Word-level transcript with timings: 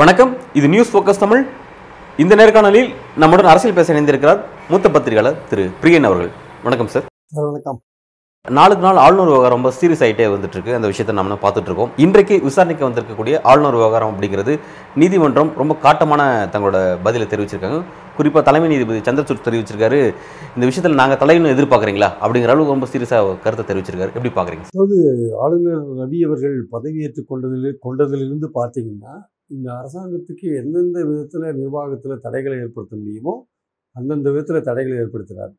வணக்கம். 0.00 0.36
இது 0.52 0.68
news 0.68 0.96
focus 0.96 1.18
Tamil. 1.18 1.46
இந்த 2.16 2.36
நேர்காணலில் 2.36 2.94
நம்முடன் 3.16 3.50
அரசியல் 3.52 3.76
பேச 3.76 3.94
இணைந்திருக்கிறார் 3.94 4.44
மூத்த 4.68 4.90
பத்திரிகையாளர் 4.90 5.48
திரு 5.48 5.70
பிரியன் 5.82 6.08
அவர்கள். 6.10 6.30
வணக்கம் 6.62 6.86
சார் 6.86 7.06
சார் 7.34 7.44
வணக்கம். 7.44 7.80
நாளுக்கு 8.56 8.84
நாள் 8.84 9.00
ஆளுநர் 9.02 9.30
விவகாரம் 9.30 9.56
ரொம்ப 9.56 9.70
சீரியஸ் 9.78 10.02
ஆகிட்டே 10.04 10.26
வந்துட்டு 10.32 10.56
இருக்கு 10.56 10.74
அந்த 10.76 10.86
விஷயத்தை 10.90 11.14
நம்ம 11.18 11.36
பார்த்துட்டு 11.42 11.68
இருக்கோம் 11.70 11.90
இன்றைக்கு 12.04 12.34
விசாரணைக்கு 12.46 12.84
வந்திருக்கக்கூடிய 12.86 13.34
ஆளுநர் 13.50 13.76
விவகாரம் 13.78 14.10
அப்படிங்கிறது 14.12 14.52
நீதிமன்றம் 15.00 15.50
ரொம்ப 15.60 15.74
காட்டமான 15.84 16.20
தங்களோட 16.54 16.78
பதிலை 17.06 17.26
தெரிவிச்சிருக்காங்க. 17.32 17.80
குறிப்பாக 18.18 18.42
தலைமை 18.48 18.68
நீதிபதி 18.72 19.00
சந்திரசூட் 19.08 19.44
தெரிவிச்சிருக்காரு. 19.48 20.00
இந்த 20.54 20.64
விஷயத்தில் 20.70 20.98
நாங்கள் 21.00 21.20
தலைவன் 21.22 21.54
எதிர்பார்க்குறீங்களா? 21.56 22.10
அப்படிங்கிற 22.22 22.54
அளவுக்கு 22.54 22.76
ரொம்ப 22.76 22.88
சீரியஸாக 22.92 23.36
கருத்தை 23.44 23.66
தெரிவிச்சிருக்காரு. 23.70 24.14
எப்படி 24.16 24.32
பார்க்குறீங்க? 24.38 24.66
அதாவது 24.74 24.98
ஆளுநர் 25.44 25.84
ரவி 26.00 26.20
அவர்கள் 26.28 26.56
பதவியேற்றுக் 26.74 27.30
கொண்டதில் 27.32 27.70
கொண்டதிலிருந்து 27.86 28.50
பார்த்தீங்கன்னா 28.58 29.14
இந்த 29.56 29.68
அரசாங்கத்துக்கு 29.80 30.48
எந்தெந்த 30.62 30.98
விதத்தில் 31.10 31.48
நிர்வாகத்தில் 31.62 32.22
தடைகளை 32.26 32.58
ஏற்படுத்த 32.64 32.94
முடியுமோ 33.02 33.36
அந்தந்த 33.96 34.28
விதத்தில் 34.34 34.66
தடைகளை 34.68 34.96
ஏற்படுத்துகிறார் 35.04 35.54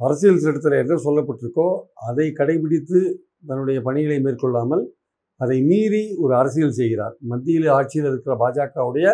அரசியல் 0.00 0.42
சட்டத்தில் 0.44 0.80
என்ன 0.80 0.98
சொல்லப்பட்டிருக்கோ 1.04 1.68
அதை 2.08 2.26
கடைபிடித்து 2.32 2.98
தன்னுடைய 3.46 3.78
பணிகளை 3.82 4.18
மேற்கொள்ளாமல் 4.20 4.84
அதை 5.40 5.56
மீறி 5.62 6.02
ஒரு 6.16 6.32
அரசியல் 6.34 6.76
செய்கிறார். 6.78 7.14
மத்தியில் 7.30 7.66
ஆட்சியில் 7.68 8.08
இருக்கிற 8.08 8.34
பாஜகவுடைய 8.42 9.06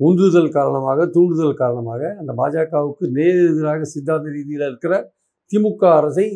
உந்துதல் 0.00 0.50
காரணமாக 0.50 1.06
தூண்டுதல் 1.06 1.60
காரணமாக 1.60 2.02
அந்த 2.18 2.32
பாஜகவுக்கு 2.32 3.04
நேர் 3.10 3.40
எதிராக 3.44 3.86
சித்தாந்த 3.92 4.28
ரீதியில் 4.28 4.66
இருக்கிற 4.66 4.94
திமுக 5.50 5.82
அரசை 5.98 6.26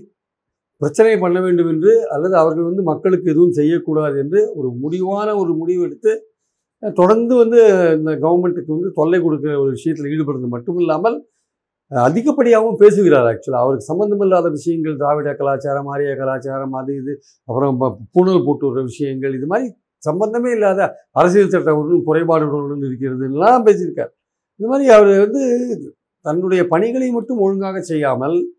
பிரச்சனை 0.80 1.14
பண்ண 1.18 1.38
வேண்டும் 1.40 1.70
என்று 1.72 1.92
அல்லது 2.10 2.34
அவர்கள் 2.36 2.68
வந்து 2.68 2.82
மக்களுக்கு 2.82 3.26
எதுவும் 3.30 3.56
செய்யக்கூடாது 3.58 4.16
என்று 4.18 4.40
ஒரு 4.54 4.68
முடிவான 4.80 5.28
ஒரு 5.36 5.52
முடிவு 5.54 5.82
எடுத்து 5.84 6.12
தொடர்ந்து 6.82 7.34
வந்து 7.34 7.58
இந்த 7.96 8.12
கவர்மெண்ட்டுக்கு 8.22 8.72
வந்து 8.72 8.90
தொல்லை 8.92 9.18
கொடுக்கிற 9.20 9.52
ஒரு 9.60 9.70
விஷயத்தில் 9.70 10.10
ஈடுபடுறது 10.12 10.48
மட்டும் 10.48 10.78
இல்லாமல் 10.78 11.16
அதிகப்படியாகவும் 11.90 12.76
பேசுகிறார் 12.76 13.34
ஆக்சுவலாக 13.34 13.62
அவருக்கு 13.62 13.84
சம்பந்தமில்லாத 13.84 14.48
விஷயங்கள் 14.48 14.96
திராவிட 14.96 15.34
கலாச்சாரம் 15.34 15.86
ஆரிய 15.86 16.16
கலாச்சாரம் 16.16 16.72
அது 16.72 16.96
இது 16.96 17.22
அப்புறம் 17.44 17.78
ப- 17.78 17.96
பூணல் 18.12 18.82
விஷயங்கள் 18.82 19.34
இது 19.34 19.46
மாதிரி 19.46 19.74
சம்பந்தமே 19.98 20.50
இல்லாத 20.50 20.94
அரசியல் 21.10 21.48
சட்ட 21.48 21.76
ஒன்றும் 21.76 22.06
குறைபாடுகளுடன் 22.06 22.86
இருக்கிறது 22.86 23.28
பேசியிருக்கார். 23.28 24.12
இந்த 24.56 24.70
மாதிரி 24.70 24.88
அவர் 24.88 25.18
வந்து 25.18 25.42
தன்னுடைய 26.20 26.66
பணிகளை 26.66 27.10
மட்டும் 27.10 27.38
ஒழுங்காக 27.38 27.80
செய்யாமல் 27.80 28.54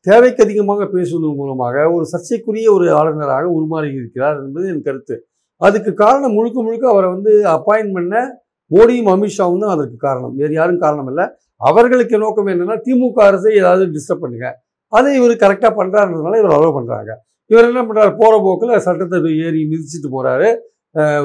தேவைக்கு 0.00 0.44
அதிகமாக 0.44 0.86
பேசுவதன் 0.86 1.34
மூலமாக 1.34 1.92
ஒரு 1.92 2.04
சர்ச்சைக்குரிய 2.04 2.72
ஒரு 2.72 2.92
ஆளுநராக 2.92 3.46
உருமாறி 3.46 3.94
இருக்கிறார் 3.94 4.36
என்பது 4.36 4.68
என் 4.68 4.82
கருத்து. 4.82 5.26
அதுக்கு 5.56 5.94
காரணம் 5.94 6.32
முழுக்க 6.32 6.62
முழுக்க 6.62 6.88
அவரை 6.88 7.10
வந்து 7.10 7.42
அப்பாயின்ட் 7.44 7.92
பண்ண 7.92 8.42
மோடியும் 8.70 9.10
அமித்ஷாவும் 9.14 9.58
தான் 9.58 9.70
அதற்கு 9.70 9.96
காரணம். 9.96 10.36
வேறு 10.36 10.52
யாரும் 10.52 10.78
காரணம் 10.78 11.06
இல்லை. 11.06 11.38
அவர்களுக்கு 11.68 12.16
நோக்கம் 12.24 12.50
என்னன்னா 12.52 12.76
திமுக 12.86 13.18
அரசை 13.28 13.50
ஏதாவது 13.60 13.84
டிஸ்டர்ப் 13.96 14.24
பண்ணுங்க. 14.24 14.48
அதை 14.92 15.10
இவர் 15.18 15.42
கரெக்டாக 15.44 15.72
பண்ணுறாருன்றதுனால 15.78 16.38
இவர் 16.42 16.56
அலோவ் 16.56 16.76
பண்ணுறாங்க 16.78 17.12
இவர் 17.50 17.68
என்ன 17.70 17.82
பண்ணுறாரு 17.86 18.12
போகிற 18.20 18.34
போக்கில் 18.46 18.82
சட்டத்தை 18.86 19.30
ஏறி 19.46 19.60
மிதிச்சிட்டு 19.72 20.10
போகிறாரு 20.16 20.48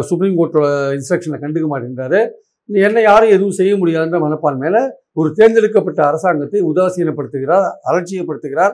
சுப்ரீம் 0.10 0.38
கோர்ட்டோட 0.40 0.68
இன்ஸ்ட்ரக்ஷனை 0.98 1.40
கண்டுக்க 1.42 1.68
மாட்டேங்கிறாரு 1.72 2.22
என்ன 2.70 3.02
யாரும் 3.02 3.34
எதுவும் 3.36 3.58
செய்ய 3.60 3.74
முடியாதுன்ற 3.82 4.20
மனப்பான்மையில் 4.26 4.82
ஒரு 5.20 5.30
தேர்ந்தெடுக்கப்பட்ட 5.38 6.00
அரசாங்கத்தை 6.10 6.60
உதாசீனப்படுத்துகிறார் 6.70 7.68
அலட்சியப்படுத்துகிறார் 7.90 8.74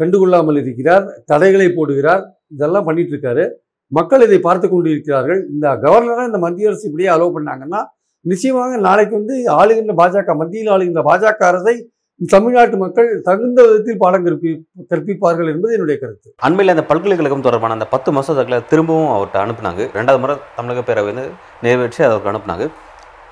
கண்டுகொள்ளாமல் 0.00 0.58
இருக்கிறார் 0.62 1.04
தடைகளை 1.30 1.68
போடுகிறார் 1.68 2.22
இதெல்லாம் 2.54 2.86
பண்ணிட்டு 2.88 3.12
இருக்காரு. 3.14 3.44
மக்கள் 3.92 4.24
இதை 4.26 4.38
பார்த்து 4.38 4.66
கொண்டு 4.68 4.88
இருக்கிறார்கள் 4.94 5.40
இந்த 5.52 5.66
கவர்னரை 5.84 6.22
இந்த 6.30 6.38
மத்திய 6.44 6.70
அரசு 6.70 6.84
இப்படியே 6.88 7.10
அலோவ் 7.14 7.36
பண்ணாங்கன்னா 7.36 7.80
நிச்சயமாக 8.30 8.78
நாளைக்கு 8.86 9.14
வந்து 9.20 9.34
ஆளுகின்ற 9.58 9.94
பாஜக 10.00 10.34
மத்தியில் 10.40 10.72
ஆளுகின்ற 10.74 11.02
பாஜக 11.10 11.44
அரசை 11.50 11.74
தமிழ்நாட்டு 12.20 12.76
மக்கள் 12.82 13.08
தகுந்த 13.26 13.58
விதத்தில் 13.66 13.98
பாடம் 14.02 14.24
கற்பி 14.26 14.50
கற்பிப்பார்கள் 14.90 15.50
என்பது 15.52 15.74
என்னுடைய 15.76 15.96
கருத்து. 16.02 16.28
அண்மையில் 16.46 16.74
அந்த 16.74 16.84
பல்கலைக்கழகம் 16.90 17.44
தொடர்பான 17.46 17.76
அந்த 17.76 17.86
பத்து 17.94 18.10
மசோதாக்களை 18.18 18.58
திரும்பவும் 18.70 19.12
அவர்கிட்ட 19.16 19.38
அனுப்புனாங்க. 19.44 19.82
ரெண்டாவது 19.98 20.22
முறை 20.22 20.36
தமிழக 20.58 20.82
பேரவை 20.88 21.10
வந்து 21.12 21.26
நிறைவேற்றி 21.64 22.02
அவருக்கு 22.08 22.32
அனுப்புனாங்க. 22.32 22.66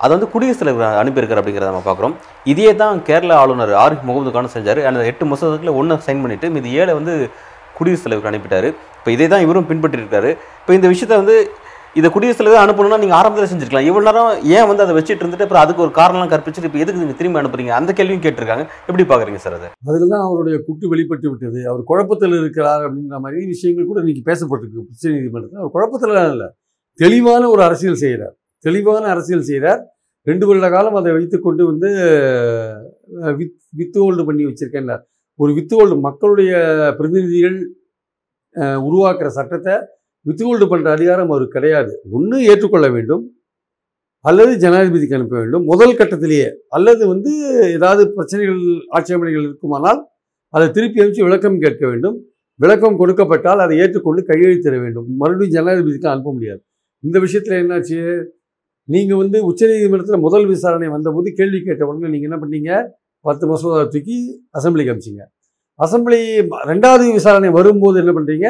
அதை 0.02 0.10
வந்து 0.16 0.28
குடியரசுத் 0.34 0.62
தலைவர் 0.62 1.00
அனுப்பியிருக்கார் 1.02 1.40
அப்படிங்கிறத 1.40 1.70
நம்ம 1.72 1.84
பார்க்குறோம். 1.88 2.14
இதே 2.52 2.70
தான் 2.82 2.96
கேரள 3.08 3.32
ஆளுநர் 3.42 3.72
ஆரிஃப் 3.84 4.06
முகமது 4.08 4.32
கான் 4.36 4.54
செஞ்சார். 4.56 4.80
அந்த 4.90 5.06
எட்டு 5.12 5.26
மசோதாக்களை 5.32 5.74
ஒன்று 5.80 5.98
சைன் 6.08 6.22
பண்ணிட்டு 6.24 6.48
மீதி 6.56 6.72
ஏழை 6.82 6.94
வந்து 7.00 7.14
குடியரசுத் 7.78 8.06
தலைவருக்கு 8.06 8.32
அனுப்பிட்டார். 8.32 8.68
இப்போ 8.98 9.10
இதே 9.16 9.26
தான் 9.32 9.44
இவரும் 9.46 9.68
பின்பற்றிருக்காரு 9.70 10.30
இப்போ 10.60 10.72
இந்த 10.78 10.88
விஷயத்தை 10.92 11.16
வந்து 11.22 11.36
இதை 11.98 12.08
குடியரசுத் 12.14 12.40
தலைவர் 12.40 12.62
அனுப்பணும்னா 12.64 12.96
நீங்கள் 13.02 13.18
ஆரம்பத்தில் 13.18 13.50
செஞ்சிருக்கலாம். 13.50 13.86
இவ்வளோ 13.88 14.04
நேரம் 14.06 14.30
ஏன் 14.56 14.66
வந்து 14.70 14.82
அதை 14.84 14.94
வச்சுட்டு 14.96 15.22
இருந்துட்டு 15.22 15.44
அப்புறம் 15.46 15.62
அதுக்கு 15.64 15.82
ஒரு 15.84 15.92
காரணம்லாம் 15.98 16.32
கற்பிச்சுட்டு 16.32 16.68
இப்போ 16.70 16.80
எதுக்கு 16.84 17.02
நீங்கள் 17.02 17.18
திரும்பி 17.20 17.40
அனுப்புறீங்க? 17.40 17.72
அந்த 17.78 17.90
கேள்வியும் 17.98 18.24
கேட்டிருக்காங்க. 18.24 18.64
எப்படி 18.88 19.04
பார்க்குறீங்க 19.10 19.40
சார் 19.44 19.56
அதை? 19.58 19.68
அதில் 19.90 20.12
தான் 20.14 20.24
அவருடைய 20.28 20.56
குட்டு 20.68 20.90
வெளிப்பட்டு 20.92 21.26
விட்டது. 21.32 21.60
அவர் 21.70 21.82
குழப்பத்தில் 21.90 22.36
இருக்கிறார் 22.40 22.84
அப்படின்ற 22.86 23.20
மாதிரி 23.26 23.46
விஷயங்கள் 23.54 23.88
கூட 23.90 24.00
இன்னைக்கு 24.04 24.24
பேசப்பட்டிருக்கு. 24.30 24.84
உச்ச 24.92 25.04
நீதிமன்றத்தில் 25.14 25.62
அவர் 25.62 25.74
குழப்பத்தில் 25.76 26.16
இல்லை. 26.34 26.48
தெளிவான 26.98 27.42
ஒரு 27.54 27.62
அரசியல் 27.68 28.02
செய்கிறார் 28.04 28.34
தெளிவான 28.64 29.04
அரசியல் 29.14 29.48
செய்கிறார் 29.50 29.80
ரெண்டு 30.26 30.44
வருட 30.48 30.66
காலம் 30.74 30.98
அதை 30.98 31.10
வைத்துக்கொண்டு 31.14 31.62
வந்து 31.70 31.88
வித் 33.40 33.56
வித்து 33.78 33.98
ஹோல்டு 34.04 34.22
பண்ணி 34.28 34.44
வச்சிருக்கேன்னார் 34.50 35.02
ஒரு 35.40 35.52
வித்து 35.56 35.74
ஹோல்டு 35.78 35.96
மக்களுடைய 36.06 36.52
பிரதிநிதிகள் 36.98 37.58
உருவாக்குற 38.88 39.28
சட்டத்தை 39.38 39.74
வித்துஹோல்டு 40.26 40.66
பண்ணுற 40.70 40.88
அதிகாரம் 40.90 41.30
அவருக்கு 41.30 41.56
கிடையாது. 41.58 41.92
ஒன்று 42.10 42.36
ஏற்றுக்கொள்ள 42.42 42.88
வேண்டும். 42.88 43.24
அல்லது 44.24 44.52
ஜனாதிபதிக்கு 44.56 45.16
அனுப்ப 45.16 45.36
வேண்டும். 45.38 45.64
முதல் 45.64 45.96
கட்டத்திலேயே. 45.96 46.48
அல்லது 46.68 47.02
வந்து 47.08 47.32
ஏதாவது 47.72 48.12
பிரச்சனைகள் 48.12 48.60
ஆட்சேபனைகள் 48.88 49.42
இருக்குமானால் 49.42 50.00
அதை 50.54 50.70
திருப்பி 50.70 51.00
அனுப்பிச்சு 51.00 51.22
விளக்கம் 51.22 51.58
கேட்க 51.58 51.84
வேண்டும். 51.86 52.16
விளக்கம் 52.60 52.98
கொடுக்கப்பட்டால் 52.98 53.58
அதை 53.58 53.78
ஏற்றுக்கொண்டு 53.78 54.22
கையெழுத்திட 54.22 54.76
வேண்டும். 54.80 55.06
மறுபடியும் 55.16 55.54
ஜனாதிபதிக்கு 55.56 56.08
அனுப்ப 56.08 56.32
முடியாது. 56.32 56.62
இந்த 57.04 57.18
விஷயத்தில் 57.18 57.60
என்னாச்சு? 57.62 57.98
நீங்கள் 58.88 59.16
வந்து 59.16 59.38
உச்சநீதிமன்றத்தில் 59.46 60.24
முதல் 60.26 60.46
விசாரணை 60.46 60.88
வந்தபோது 60.88 61.32
கேள்வி 61.32 61.58
கேட்ட 61.60 61.86
உடனே 61.86 62.08
நீங்கள் 62.08 62.28
என்ன 62.30 62.38
பண்ணீங்க? 62.44 62.70
பத்து 63.24 63.44
மசோதா 63.46 63.82
தூக்கி 63.84 64.16
அசம்பிளிக்கு 64.58 64.92
அனுப்பிச்சிங்க. 64.92 65.24
அசம்பிளி 65.78 66.20
ரெண்டாவது 66.72 67.04
விசாரணை 67.12 67.50
வரும்போது 67.50 67.98
என்ன 67.98 68.12
பண்ணுறீங்க 68.12 68.48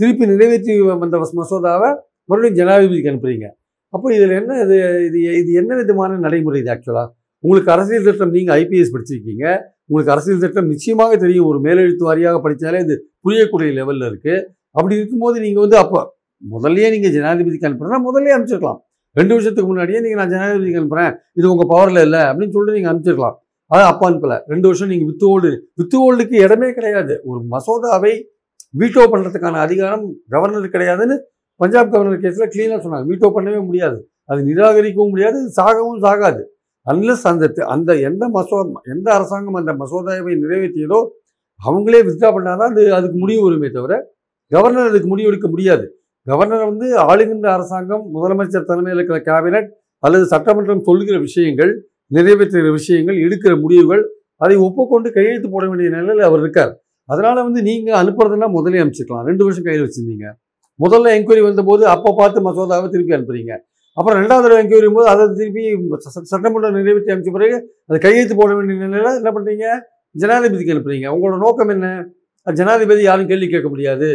திருப்பி 0.00 0.24
நிறைவேற்றி 0.32 0.74
வந்த 1.02 1.16
மசோதாவை 1.40 1.90
மறுபடியும் 2.30 2.58
ஜனாதிபதிக்கு 2.60 3.10
அனுப்புறீங்க. 3.12 3.46
அப்போ 3.94 4.06
இதில் 4.16 4.34
என்ன 4.40 4.58
இது 4.64 4.76
இது 5.06 5.18
இது 5.40 5.50
என்ன 5.60 5.76
விதமான 5.80 6.18
நடைமுறை 6.24 6.58
இது 6.62 6.70
ஆக்சுவலாக 6.74 7.08
உங்களுக்கு 7.44 7.70
அரசியல் 7.74 8.06
திட்டம் 8.08 8.34
நீங்கள் 8.36 8.56
ஐபிஎஸ் 8.60 8.92
படிச்சிருக்கீங்க. 8.94 9.44
உங்களுக்கு 9.88 10.12
அரசியல் 10.14 10.42
திட்டம் 10.44 10.70
நிச்சயமாக 10.72 11.12
தெரியும். 11.24 11.46
ஒரு 11.50 11.58
மேலெழுத்து 11.66 12.04
வாரியாக 12.08 12.38
படித்தாலே 12.44 12.80
இது 12.84 12.94
புரியக்கூடிய 13.24 13.70
லெவலில் 13.78 14.06
இருக்குது 14.10 14.36
அப்படி 14.76 14.94
இருக்கும்போது 15.00 15.36
நீங்கள் 15.44 15.64
வந்து 15.64 15.78
அப்போ 15.82 16.00
முதல்லையே 16.42 16.88
நீங்கள் 16.94 17.14
ஜனாதிபதிக்கு 17.16 17.68
அனுப்புறேன்னா 17.68 18.00
முதல்ல 18.08 18.34
அனுப்பிச்சிருக்கலாம். 18.36 18.80
ரெண்டு 19.16 19.32
வருஷத்துக்கு 19.36 19.68
முன்னாடியே 19.70 20.00
நீங்கள் 20.04 20.20
நான் 20.22 20.32
ஜனாதிபதிக்கு 20.34 20.80
அனுப்புகிறேன் 20.80 21.14
இது 21.38 21.46
உங்கள் 21.52 21.70
பவரில் 21.72 22.02
இல்லை 22.06 22.20
அப்படின்னு 22.30 22.54
சொல்லிட்டு 22.56 22.76
நீங்கள் 22.78 22.92
அனுப்பிச்சிருக்கலாம். 22.92 23.36
அதான் 23.70 23.90
அப்போ 23.92 24.04
அனுப்பலை. 24.10 24.36
ரெண்டு 24.52 24.66
வருஷம் 24.68 24.90
நீங்கள் 24.92 25.08
வித்து 25.10 25.26
ஓல்டு 25.32 25.50
வித்து 25.80 25.96
ஓல்டுக்கு 26.06 26.36
இடமே 26.46 26.68
கிடையாது. 26.78 27.14
ஒரு 27.30 27.40
மசோதாவை 27.54 28.12
வீட்டோ 28.74 29.02
பண்ணுறதுக்கான 29.12 29.60
அதிகாரம் 29.66 30.04
கவர்னர் 30.28 30.74
கிடையாதுன்னு 30.74 31.16
பஞ்சாப் 31.60 31.92
கவர்னர் 31.92 32.22
கேஸில் 32.24 32.50
க்ளீனாக 32.52 32.78
சொன்னாங்க. 32.84 33.06
வீட்டோ 33.10 33.28
பண்ணவே 33.36 33.60
முடியாது. 33.68 33.98
அது 34.24 34.40
நிராகரிக்கவும் 34.48 35.12
முடியாது 35.14 35.38
சாகவும் 35.58 36.00
சாகாது. 36.04 36.42
அன்லஸ் 36.86 37.24
அந்த 37.30 37.46
அந்த 37.74 37.90
எந்த 38.08 38.24
மசோ 38.36 38.58
எந்த 38.94 39.08
அரசாங்கம் 39.12 39.58
அந்த 39.60 39.72
மசோதாவை 39.80 40.34
நிறைவேற்றியதோ 40.42 41.00
அவங்களே 41.60 42.00
வித்ரா 42.08 42.28
பண்ணாதான் 42.36 42.72
அது 42.74 42.82
அதுக்கு 42.98 43.18
முடிவு 43.18 43.42
வருமே 43.46 43.68
தவிர 43.70 43.94
கவர்னர் 44.52 44.90
அதுக்கு 44.90 45.08
முடிவு 45.08 45.28
எடுக்க 45.30 45.48
முடியாது. 45.48 45.84
கவர்னர் 46.26 46.64
வந்து 46.70 46.86
ஆளுகின்ற 47.10 47.46
அரசாங்கம் 47.56 48.04
முதலமைச்சர் 48.14 48.68
தலைமையில் 48.70 48.98
இருக்கிற 48.98 49.18
கேபினட் 49.28 49.68
அல்லது 50.02 50.24
சட்டமன்றம் 50.26 50.86
சொல்கிற 50.88 51.16
விஷயங்கள் 51.18 51.72
நிறைவேற்றுகிற 52.14 52.70
விஷயங்கள் 52.80 53.18
எடுக்கிற 53.26 53.52
முடிவுகள் 53.60 54.02
அதை 54.36 54.56
ஒப்புக்கொண்டு 54.66 55.08
கையெழுத்து 55.16 55.48
போட 55.50 55.64
வேண்டிய 55.68 55.90
நிலையில் 55.90 56.26
அவர் 56.28 56.40
இருக்கார். 56.40 56.72
அதனால் 57.10 57.42
வந்து 57.42 57.62
நீங்கள் 57.62 57.98
அனுப்புறதுன்னா 58.02 58.50
முதலே 58.50 58.78
அனுப்பிச்சிக்கலாம். 58.78 59.24
ரெண்டு 59.24 59.44
வருஷம் 59.44 59.64
கையில் 59.64 59.84
வச்சுருந்தீங்க. 59.84 60.26
முதல்ல 60.84 61.08
என்கொயரி 61.16 61.42
வந்தபோது 61.42 61.86
அப்போ 61.86 62.14
பார்த்து 62.16 62.40
மசோதாவை 62.40 62.88
திருப்பி 62.88 63.14
அனுப்புறீங்க. 63.14 63.52
அப்புறம் 63.94 64.22
ரெண்டாவது 64.22 64.42
தடவை 64.42 64.60
என்கொயரி 64.64 64.92
போது 64.92 65.08
அதை 65.08 65.26
திருப்பி 65.36 65.62
ச- 65.74 66.28
சட்டமன்றம் 66.32 66.74
நிறைவேற்றி 66.74 67.12
அனுப்பிச்ச 67.12 67.32
பிறகு 67.32 67.56
அதை 67.86 68.00
கையெழுத்து 68.00 68.36
போட 68.36 68.54
வேண்டிய 68.54 68.86
நிலையில் 68.86 69.24
என்ன 69.24 69.30
பண்ணுறீங்க 69.30 69.64
ஜனாதிபதிக்கு 70.18 70.74
அனுப்புறீங்க. 70.74 71.08
உங்களோட 71.14 71.38
நோக்கம் 71.38 71.68
என்ன? 71.68 72.06
ஜனாதிபதி 72.54 73.02
யாரும் 73.02 73.26
கேள்வி 73.26 73.48
கேட்க 73.48 73.68
முடியாது. 73.68 74.08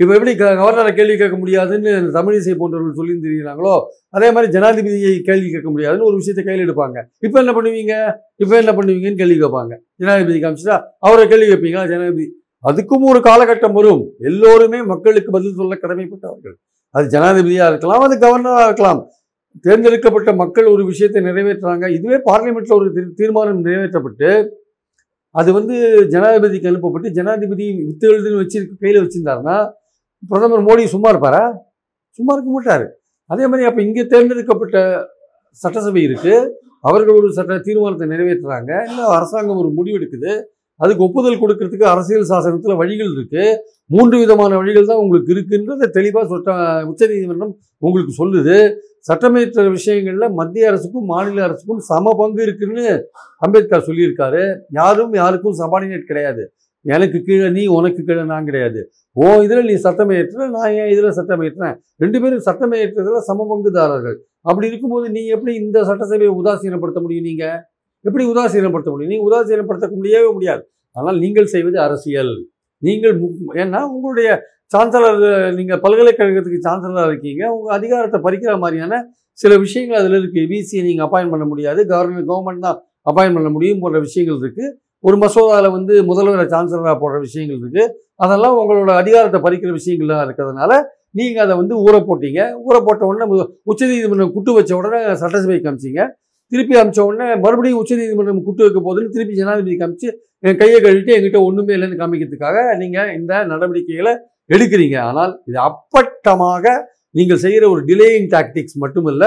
இப்போ 0.00 0.12
எப்படி 0.16 0.32
கவர்னரை 0.38 0.92
கேள்வி 0.94 1.16
கேட்க 1.16 1.36
முடியாதுன்னு 1.40 1.90
தமிழிசை 2.16 2.54
போன்றவர்கள் 2.60 2.96
சொல்லி 3.00 3.12
தெரியுறாங்களோ 3.26 3.74
அதே 4.16 4.28
மாதிரி 4.34 4.48
ஜனாதிபதியை 4.56 5.12
கேள்வி 5.28 5.48
கேட்க 5.50 5.68
முடியாதுன்னு 5.74 6.08
ஒரு 6.10 6.16
விஷயத்தை 6.20 6.42
கையில் 6.44 6.64
எடுப்பாங்க. 6.66 6.96
இப்போ 7.26 7.36
என்ன 7.42 7.52
பண்ணுவீங்க? 7.58 7.94
இப்போ 8.42 8.54
என்ன 8.62 8.72
பண்ணுவீங்கன்னு 8.78 9.20
கேள்வி 9.20 9.36
கேட்பாங்க. 9.42 9.74
ஜனாதிபதி 10.02 10.38
காமிச்சிட்டா 10.44 10.78
அவரை 11.06 11.26
கேள்வி 11.32 11.46
கேட்பீங்களா? 11.50 11.84
ஜனாதிபதி. 11.92 12.26
அதுக்கும் 12.64 13.06
ஒரு 13.12 13.20
காலகட்டம் 13.28 13.76
வரும். 13.78 14.02
எல்லோருமே 14.30 14.80
மக்களுக்கு 14.92 15.30
பதில் 15.36 15.58
சொல்ல 15.60 15.78
கடமைப்பட்டவர்கள். 15.84 16.56
அது 16.94 17.06
ஜனாதிபதியாக 17.14 17.70
இருக்கலாம் 17.72 18.04
அது 18.06 18.16
கவர்னராக 18.24 18.66
இருக்கலாம். 18.68 19.00
தேர்ந்தெடுக்கப்பட்ட 19.64 20.30
மக்கள் 20.42 20.72
ஒரு 20.74 20.82
விஷயத்தை 20.90 21.20
நிறைவேற்றுறாங்க. 21.28 21.86
இதுவே 21.96 22.18
பார்லிமெண்ட்டில் 22.28 22.78
ஒரு 22.80 22.88
தீர்மானம் 23.20 23.64
நிறைவேற்றப்பட்டு 23.66 24.30
அது 25.34 25.50
வந்து 25.58 25.76
ஜனாதிபதிக்கு 26.12 26.70
அனுப்பப்பட்டு 26.70 27.08
ஜனாதிபதி 27.18 27.64
வித்து 27.88 28.06
எழுதுன்னு 28.10 28.42
வச்சு 28.42 28.58
கையில் 28.82 29.02
வச்சுருந்தாருன்னா 29.04 29.56
பிரதமர் 30.30 30.66
மோடி 30.68 30.82
சும்மா 30.94 31.08
இருப்பாரா? 31.12 31.44
சும்மா 32.18 32.32
இருக்க 32.36 32.50
மாட்டார். 32.56 32.86
அதே 33.32 33.44
மாதிரி 33.50 33.68
அப்போ 33.68 33.80
இங்கே 33.86 34.04
தேர்ந்தெடுக்கப்பட்ட 34.12 34.78
சட்டசபை 35.62 36.02
இருக்குது 36.08 36.34
அவர்கள் 36.88 37.18
ஒரு 37.20 37.28
சட்ட 37.36 37.58
தீர்மானத்தை 37.66 38.06
நிறைவேற்றுறாங்க. 38.12 38.72
இல்லை 38.88 39.04
அரசாங்கம் 39.18 39.60
ஒரு 39.62 39.70
முடிவு 39.78 39.96
எடுக்குது. 39.98 40.32
அதுக்கு 40.80 41.04
ஒப்புதல் 41.06 41.40
கொடுக்கறதுக்கு 41.42 41.86
அரசியல் 41.92 42.30
சாசனத்தில் 42.30 42.80
வழிகள் 42.80 43.10
இருக்குது 43.16 43.44
மூன்று 43.94 44.16
விதமான 44.22 44.52
வழிகள் 44.60 44.88
தான் 44.90 45.02
உங்களுக்கு 45.02 45.30
இருக்குன்றதை 45.34 45.86
தெளிவாக 45.96 46.26
சொட்ட 46.32 46.50
உச்சநீதிமன்றம் 46.90 47.52
உங்களுக்கு 47.86 48.12
சொல்லுது. 48.20 48.56
சட்டமேற்ற 49.08 49.64
விஷயங்களில் 49.76 50.34
மத்திய 50.40 50.68
அரசுக்கும் 50.70 51.08
மாநில 51.12 51.44
அரசுக்கும் 51.46 51.82
சம 51.90 52.14
பங்கு 52.20 52.42
இருக்குன்னு 52.46 52.86
அம்பேத்கர் 53.46 53.88
சொல்லியிருக்காரு. 53.88 54.42
யாரும் 54.80 55.14
யாருக்கும் 55.22 55.58
சபார்டினேட் 55.62 56.10
கிடையாது. 56.10 56.44
எனக்கு 56.84 57.18
கீழே 57.26 57.48
நீ 57.56 57.62
உனக்கு 57.76 58.00
கீழே 58.08 58.24
நான் 58.32 58.46
கிடையாது. 58.48 58.80
ஓ 59.16 59.26
இதில் 59.44 59.68
நீ 59.70 59.74
சட்டமே 59.86 60.14
ஏற்றுற 60.20 60.48
நான் 60.56 60.72
ஏன் 60.80 60.90
இதில் 60.94 61.16
சட்டம் 61.18 61.42
ஏற்றுறேன்? 61.46 61.76
ரெண்டு 62.02 62.18
பேரும் 62.22 62.44
சட்டமே 62.48 62.78
ஏற்றுறதுல 62.84 63.20
சம 63.28 63.46
பங்குதாரர்கள். 63.50 64.16
அப்படி 64.50 64.68
இருக்கும்போது 64.70 65.06
நீ 65.16 65.22
எப்படி 65.36 65.52
இந்த 65.62 65.78
சட்டசபையை 65.90 66.32
உதாசீனப்படுத்த 66.40 67.00
முடியும் 67.04 67.28
நீங்கள் 67.30 67.58
எப்படி 68.04 68.24
உதாசீனப்படுத்த 68.32 68.90
முடியும்? 68.94 69.12
நீ 69.14 69.20
உதாசீனப்படுத்த 69.28 69.88
முடியவே 69.98 70.30
முடியாது. 70.36 70.64
ஆனால் 70.96 71.18
நீங்கள் 71.24 71.52
செய்வது 71.54 71.78
அரசியல். 71.86 72.34
நீங்கள் 72.82 73.16
ஏன்னா 73.62 73.80
உங்களுடைய 73.94 74.30
சான்சலர் 74.74 75.20
நீங்கள் 75.58 75.80
பல்கலைக்கழகத்துக்கு 75.84 76.66
சான்சலராக 76.68 77.10
இருக்கீங்க. 77.10 77.42
உங்கள் 77.56 77.74
அதிகாரத்தை 77.78 78.18
பறிக்கிற 78.26 78.52
மாதிரியான 78.62 78.94
சில 79.38 79.52
விஷயங்கள் 79.64 80.00
அதில் 80.00 80.18
இருக்குது 80.20 80.48
விசியை 80.52 80.82
நீங்கள் 80.88 81.04
அப்பாயின் 81.06 81.32
பண்ண 81.32 81.44
முடியாது. 81.52 81.80
கவர்மெண்ட் 81.92 82.28
கவர்மெண்ட் 82.30 82.66
தான் 82.66 82.78
அப்பாயின் 83.10 83.36
பண்ண 83.36 83.48
முடியும் 83.54 83.80
போன்ற 83.82 83.98
விஷயங்கள் 84.06 84.38
இருக்குது 84.42 84.68
ஒரு 85.04 85.16
மசோதாவில் 85.22 85.74
வந்து 85.76 85.94
முதல்வரை 86.10 86.44
சான்சலராக 86.54 86.96
போடுற 87.02 87.18
விஷயங்கள் 87.26 87.58
இருக்குது 87.60 87.84
அதெல்லாம் 88.24 88.56
உங்களோட 88.60 88.92
அதிகாரத்தை 89.02 89.38
பறிக்கிற 89.46 89.70
விஷயங்கள்லாம் 89.78 90.24
இருக்கிறதுனால 90.26 90.72
நீங்கள் 91.18 91.44
அதை 91.44 91.54
வந்து 91.60 91.74
ஊற 91.86 91.96
போட்டீங்க. 92.08 92.40
ஊற 92.66 92.76
போட்ட 92.86 93.02
உடனே 93.10 93.26
உச்சநீதிமன்றம் 93.70 94.34
குட்டு 94.36 94.52
வச்ச 94.58 94.72
உடனே 94.80 95.00
சட்டசபைக்கு 95.22 95.70
அமிச்சிங்க 95.70 96.02
திருப்பி 96.52 96.74
அமிச்ச 96.80 97.00
உடனே 97.08 97.28
மறுபடியும் 97.44 97.80
உச்சநீதிமன்றம் 97.82 98.44
குட்டு 98.48 98.64
வைக்க 98.64 98.78
போகுதுன்னு 98.86 99.14
திருப்பி 99.14 99.34
ஜனாதிபதிக்கு 99.40 99.82
காமிச்சு 99.82 100.08
என் 100.48 100.58
கையை 100.62 100.78
கழுவிட்டு 100.84 101.14
எங்கிட்ட 101.16 101.40
ஒன்றுமே 101.48 101.74
இல்லைன்னு 101.76 102.00
காமிக்கிறதுக்காக 102.00 102.58
நீங்கள் 102.82 103.12
இந்த 103.18 103.32
நடவடிக்கைகளை 103.52 104.12
எடுக்கிறீங்க. 104.54 104.96
ஆனால் 105.08 105.32
இது 105.48 105.58
அப்பட்டமாக 105.68 106.74
நீங்கள் 107.18 107.42
செய்கிற 107.44 107.64
ஒரு 107.74 107.82
டிலேயிங் 107.90 108.28
டாக்டிக்ஸ் 108.34 108.76
மட்டுமல்ல 108.84 109.24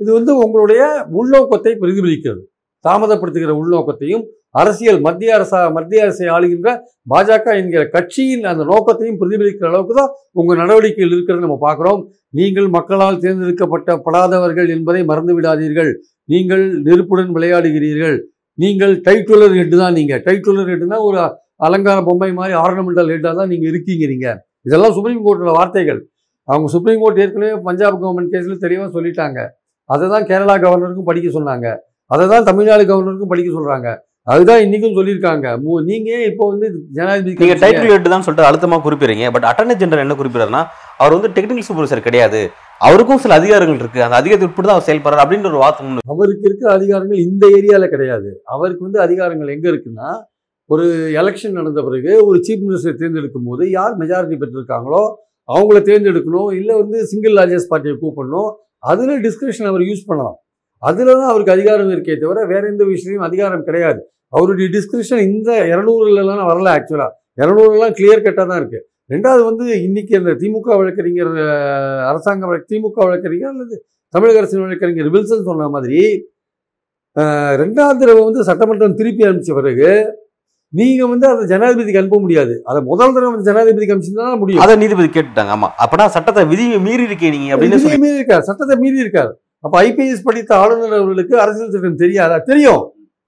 இது 0.00 0.10
வந்து 0.18 0.32
உங்களுடைய 0.44 0.82
உள்நோக்கத்தை 1.18 1.72
பிரதிபலிக்கிறது. 1.82 2.42
தாமதப்படுத்துகிற 2.88 3.54
உள்நோக்கத்தையும் 3.60 4.24
அரசியல் 4.60 5.00
மத்திய 5.06 5.30
அரசா 5.36 5.58
மத்திய 5.76 6.04
அரசை 6.04 6.26
ஆளுகின்ற 6.34 6.68
பாஜக 7.12 7.56
என்கிற 7.60 7.82
கட்சியின் 7.94 8.44
அந்த 8.50 8.62
நோக்கத்தையும் 8.70 9.18
பிரதிபலிக்கிற 9.20 9.66
அளவுக்கு 9.70 9.94
தான் 9.98 10.12
உங்கள் 10.40 10.60
நடவடிக்கைகள் 10.62 11.14
இருக்கிறது 11.16 11.44
நம்ம 11.46 11.58
பார்க்குறோம். 11.66 12.00
நீங்கள் 12.38 12.68
மக்களால் 12.76 13.20
தேர்ந்தெடுக்கப்பட்ட 13.24 13.96
படாதவர்கள் 14.06 14.68
என்பதை 14.76 15.02
மறந்து 15.10 15.34
விடாதீர்கள். 15.38 15.90
நீங்கள் 16.32 16.64
நெருப்புடன் 16.86 17.32
விளையாடுகிறீர்கள். 17.36 18.16
நீங்கள் 18.58 18.94
டைட்டுலர் 19.06 19.56
ஹெட்டு 19.58 19.76
தான் 19.82 19.96
நீங்கள் 19.98 20.22
டைட்டுலர் 20.26 20.70
ஹெட்டுனா 20.72 20.98
ஒரு 21.08 21.18
அலங்கார 21.66 21.98
பொம்மை 22.08 22.30
மாதிரி 22.38 22.54
ஆர்னமெண்டல் 22.64 23.10
ஹெட்டாக 23.14 23.34
தான் 23.40 23.50
நீங்கள் 23.52 23.70
இருக்கீங்க 23.72 24.06
நீங்கள் 24.12 24.38
இதெல்லாம் 24.68 24.94
சுப்ரீம் 24.96 25.24
கோர்ட்டோட 25.26 25.52
வார்த்தைகள். 25.58 26.00
அவங்க 26.48 26.68
சுப்ரீம் 26.76 27.02
கோர்ட் 27.02 27.20
ஏற்கனவே 27.24 27.52
பஞ்சாப் 27.68 28.00
கவர்மெண்ட் 28.02 28.32
கேஸில் 28.32 28.62
தெளிவாக 28.64 28.88
சொல்லிட்டாங்க. 28.96 29.38
அதை 29.90 30.04
தான் 30.14 30.26
கேரளா 30.30 30.54
கவர்னருக்கும் 30.64 31.08
படிக்க 31.10 31.28
சொன்னாங்க. 31.36 31.66
அதை 32.14 32.24
தான் 32.34 32.48
தமிழ்நாடு 32.50 32.82
கவர்னருக்கும் 32.90 33.32
படிக்க 33.32 33.50
சொல்கிறாங்க 33.58 33.88
அதுதான் 34.32 34.62
இன்னைக்கும் 34.64 34.96
சொல்லியிருக்காங்க. 34.98 35.46
நீங்க 35.88 36.10
இப்போ 36.28 36.44
வந்து 36.52 36.66
ஜனாதிபதி 36.96 37.42
நீங்க 37.42 37.56
டைட்டில் 37.62 37.92
எட்டு 37.96 38.12
தான் 38.12 38.24
சொல்லிட்டு 38.26 38.46
அழுத்தமா 38.48 38.76
குறிப்பிடுறீங்க. 38.86 39.26
பட் 39.34 39.46
அட்டர்னி 39.50 39.74
ஜெனரல் 39.82 40.04
என்ன 40.04 40.16
குறிப்பிடுறாருன்னா 40.20 40.62
அவர் 41.02 41.14
வந்து 41.16 41.30
டெக்னிக்கல் 41.34 41.66
சூப்பர்வைசர் 41.68 42.06
கிடையாது. 42.06 42.40
அவருக்கும் 42.86 43.20
சில 43.24 43.36
அதிகாரங்கள் 43.40 43.80
இருக்கு. 43.82 44.00
அந்த 44.06 44.16
அதிகாரத்தை 44.20 44.46
உட்பட்டு 44.48 44.68
தான் 44.68 44.76
அவர் 44.76 44.88
செயல்படுறாரு 44.88 45.22
அப்படின்ற 45.24 45.48
ஒரு 45.52 45.60
வார்த்தை 45.64 46.02
அவருக்கு 46.14 46.48
இருக்கிற 46.48 46.70
அதிகாரங்கள் 46.78 47.20
இந்த 47.26 47.44
ஏரியாவில் 47.58 47.92
கிடையாது. 47.94 48.30
அவருக்கு 48.54 48.86
வந்து 48.86 49.00
அதிகாரங்கள் 49.06 49.52
எங்கே 49.56 49.70
இருக்குன்னா 49.72 50.08
ஒரு 50.70 50.86
எலெக்ஷன் 51.20 51.56
நடந்த 51.58 51.80
பிறகு 51.88 52.12
ஒரு 52.28 52.38
சீஃப் 52.46 52.64
மினிஸ்டர் 52.66 52.98
தேர்ந்தெடுக்கும் 53.02 53.46
போது 53.50 53.64
யார் 53.76 53.94
மெஜாரிட்டி 54.02 54.38
பெற்றிருக்காங்களோ 54.40 55.02
அவங்கள 55.48 55.78
தேர்ந்தெடுக்கணும். 55.90 56.50
இல்லை 56.60 56.74
வந்து 56.82 56.98
சிங்கிள் 57.12 57.36
லார்ஜஸ்ட் 57.38 57.70
பார்ட்டியை 57.72 57.96
கூப்பிடணும். 58.02 58.50
அதில் 58.92 59.22
டிஸ்கிரிப்ஷன் 59.26 59.70
அவர் 59.72 59.84
யூஸ் 59.90 60.08
பண்ணலாம். 60.08 60.36
அதில் 60.82 61.10
தான் 61.18 61.30
அவருக்கு 61.32 61.54
அதிகாரம் 61.56 61.92
இருக்கே 61.94 62.14
தவிர 62.22 62.44
வேற 62.52 62.62
எந்த 62.72 62.84
விஷயத்தையும் 62.90 63.26
அதிகாரம் 63.28 63.64
கிடையாது. 63.68 64.00
அவருடைய 64.36 64.66
டிஸ்கிரிப்ஷன் 64.76 65.22
இந்த 65.30 65.50
இரநூறுலலாம் 65.72 66.48
வரல 66.50 66.68
ஆக்சுவலாக 66.76 67.12
இரநூறுலாம் 67.42 67.94
கிளியர் 67.98 68.24
கட்டாக 68.26 68.46
தான் 68.50 68.60
இருக்குது 68.62 68.84
ரெண்டாவது 69.14 69.42
வந்து 69.48 69.64
இன்னைக்கு 69.86 70.14
அந்த 70.20 70.32
திமுக 70.42 70.68
வழக்கறிஞர் 70.80 71.32
அரசாங்க 72.10 72.58
திமுக 72.70 72.98
வழக்கறிஞர் 73.08 73.52
அல்லது 73.54 73.76
தமிழக 74.14 74.40
அரசின் 74.40 74.64
வழக்கறிஞர் 74.64 75.12
வில்சன் 75.14 75.48
சொன்ன 75.50 75.68
மாதிரி 75.74 76.00
ரெண்டாவது 77.62 77.98
தடவை 78.00 78.22
வந்து 78.28 78.48
சட்டமன்றம் 78.50 78.98
திருப்பி 79.00 79.26
அனுப்பிச்ச 79.28 79.52
பிறகு 79.58 79.90
நீங்க 80.72 81.02
வந்து 81.12 81.26
அதை 81.32 81.42
ஜனாதிபதிக்கு 81.50 82.00
அனுப்ப 82.00 82.18
முடியாது. 82.22 82.54
அதை 82.70 82.80
முதல் 82.90 83.14
தடவை 83.16 83.30
வந்து 83.32 83.48
ஜனாதிபதிக்கு 83.50 83.92
அனுப்பிச்சிருந்தா 83.94 84.36
முடியும். 84.42 84.62
அதை 84.64 84.74
நீதிபதி 84.82 85.08
கேட்டுட்டாங்க. 85.08 85.52
ஆமா. 85.56 85.68
அப்பனா 85.84 86.06
சட்டத்தை 86.16 86.42
விதியை 86.52 86.78
மீறி 86.86 87.04
இருக்கே 87.08 87.30
நீங்க 87.34 87.54
அப்படின்னு 87.54 88.00
மீறி 88.04 88.20
இருக்கார். 88.20 88.46
சட்டத்தை 88.48 88.76
மீறி 88.82 89.04
இருக்கார். 89.04 89.30
அப்போ 89.64 89.76
ஐபிஎஸ் 89.86 90.26
படித்த 90.28 90.52
ஆளுநர் 90.62 90.98
அவர்களுக்கு 91.00 91.34
அரசியல் 91.44 91.72
சட்டம் 91.74 92.02
தெரியாதா? 92.04 92.36
தெரியும். 92.50 92.82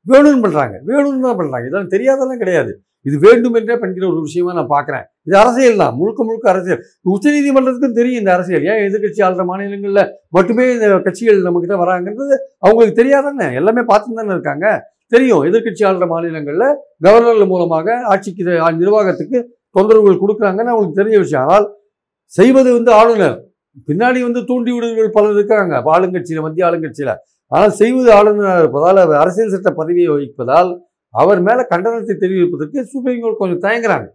வேணும்னு 0.06 0.42
பண்ணுறாங்க 0.44 0.76
வேணும்னு 0.90 1.24
தான் 1.28 1.38
பண்ணுறாங்க 1.40 1.66
இதெல்லாம் 1.68 1.94
தெரியாதெல்லாம் 1.94 2.42
கிடையாது. 2.42 2.72
இது 3.06 3.16
வேண்டும் 3.24 3.56
என்றே 3.58 3.74
பண்ணிக்கிற 3.80 4.06
ஒரு 4.12 4.20
விஷயமா 4.26 4.52
நான் 4.58 4.70
பார்க்குறேன் 4.74 5.04
இது 5.26 5.34
அரசியல் 5.42 5.80
தான். 5.82 5.94
முழுக்க 5.98 6.20
முழுக்க 6.28 6.46
அரசியல். 6.52 6.80
உச்சநீதிமன்றத்துக்கும் 7.14 7.98
தெரியும் 7.98 8.20
இந்த 8.22 8.30
அரசியல். 8.36 8.64
ஏன் 8.70 8.82
எதிர்க்கட்சி 8.88 9.20
ஆளுற 9.26 9.44
மாநிலங்களில் 9.50 10.02
மட்டுமே 10.36 10.64
இந்த 10.74 10.88
கட்சிகள் 11.06 11.44
நம்மக்கிட்ட 11.46 11.76
வராங்கன்றது 11.82 12.36
அவங்களுக்கு 12.64 13.00
தெரியாதானே? 13.00 13.48
எல்லாமே 13.60 13.84
பார்த்து 13.90 14.18
தானே 14.20 14.34
இருக்காங்க? 14.36 14.66
தெரியும். 15.14 15.42
எதிர்க்கட்சி 15.48 15.82
ஆளுற 15.90 16.06
மாநிலங்களில் 16.14 16.68
கவர்னர்கள் 17.06 17.52
மூலமாக 17.52 17.98
ஆட்சிக்கு 18.12 18.44
நிர்வாகத்துக்கு 18.82 19.40
தொந்தரவுகள் 19.76 20.22
கொடுக்குறாங்கன்னு 20.22 20.72
அவங்களுக்கு 20.74 21.00
தெரிஞ்ச 21.00 21.18
விஷயம். 21.24 21.44
ஆனால் 21.46 21.68
செய்வது 22.32 22.70
வந்து 22.78 22.92
ஆளுநர். 23.00 23.38
பின்னாடி 23.88 24.20
வந்து 24.26 24.40
தூண்டி 24.50 24.70
விடுவர்கள் 24.74 25.14
பலர் 25.16 25.36
இருக்காங்க. 25.38 25.74
ஆளுங்கட்சியில் 25.94 25.94
ஆளுங்கட்சியில 25.94 26.44
மத்திய 26.46 26.68
ஆளுங்கட்சியில. 26.68 27.14
ஆனால் 27.52 27.72
செய்வது 27.80 28.10
ஆளுநராக 28.18 28.62
இருப்பதால் 28.62 29.00
அவர் 29.04 29.20
அரசியல் 29.22 29.52
சட்ட 29.54 29.70
பதவியை 29.80 30.08
வகிப்பதால் 30.12 30.70
அவர் 31.14 31.40
மேல 31.48 31.60
கண்டனத்தை 31.72 32.14
தெரிவிப்பதற்கு 32.22 32.78
சுப்ரீம் 32.92 33.22
கோர்ட் 33.22 33.42
கொஞ்சம் 33.42 33.62
தயங்குறாங்க. 33.66 34.08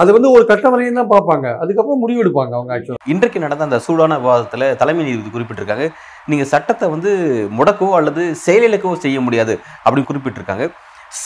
அது 0.00 0.10
வந்து 0.16 0.28
ஒரு 0.34 0.44
கட்டம் 0.50 0.72
வரையும் 0.74 0.98
தான் 0.98 1.10
பார்ப்பாங்க. 1.12 1.46
அதுக்கப்புறம் 1.62 2.00
முடிவெடுப்பாங்க 2.02 2.52
அவங்க 2.58 2.72
ஆக்சுவலாக 2.76 3.10
இன்றைக்கு 3.14 3.38
நடந்த 3.44 3.66
அந்த 3.68 3.78
சூடான 3.86 4.16
விவாதத்தில் 4.22 4.64
தலைமை 4.82 5.02
நீதிபதி 5.06 5.32
குறிப்பிட்டிருக்காங்க. 5.34 5.86
நீங்க 6.30 6.44
சட்டத்தை 6.52 6.86
வந்து 6.94 7.10
முடக்கவோ 7.58 7.92
அல்லது 7.98 8.22
செயலிழக்கவோ 8.44 8.94
செய்ய 9.04 9.20
முடியாது 9.26 9.56
அப்படின்னு 9.84 10.10
குறிப்பிட்டிருக்காங்க. 10.10 10.66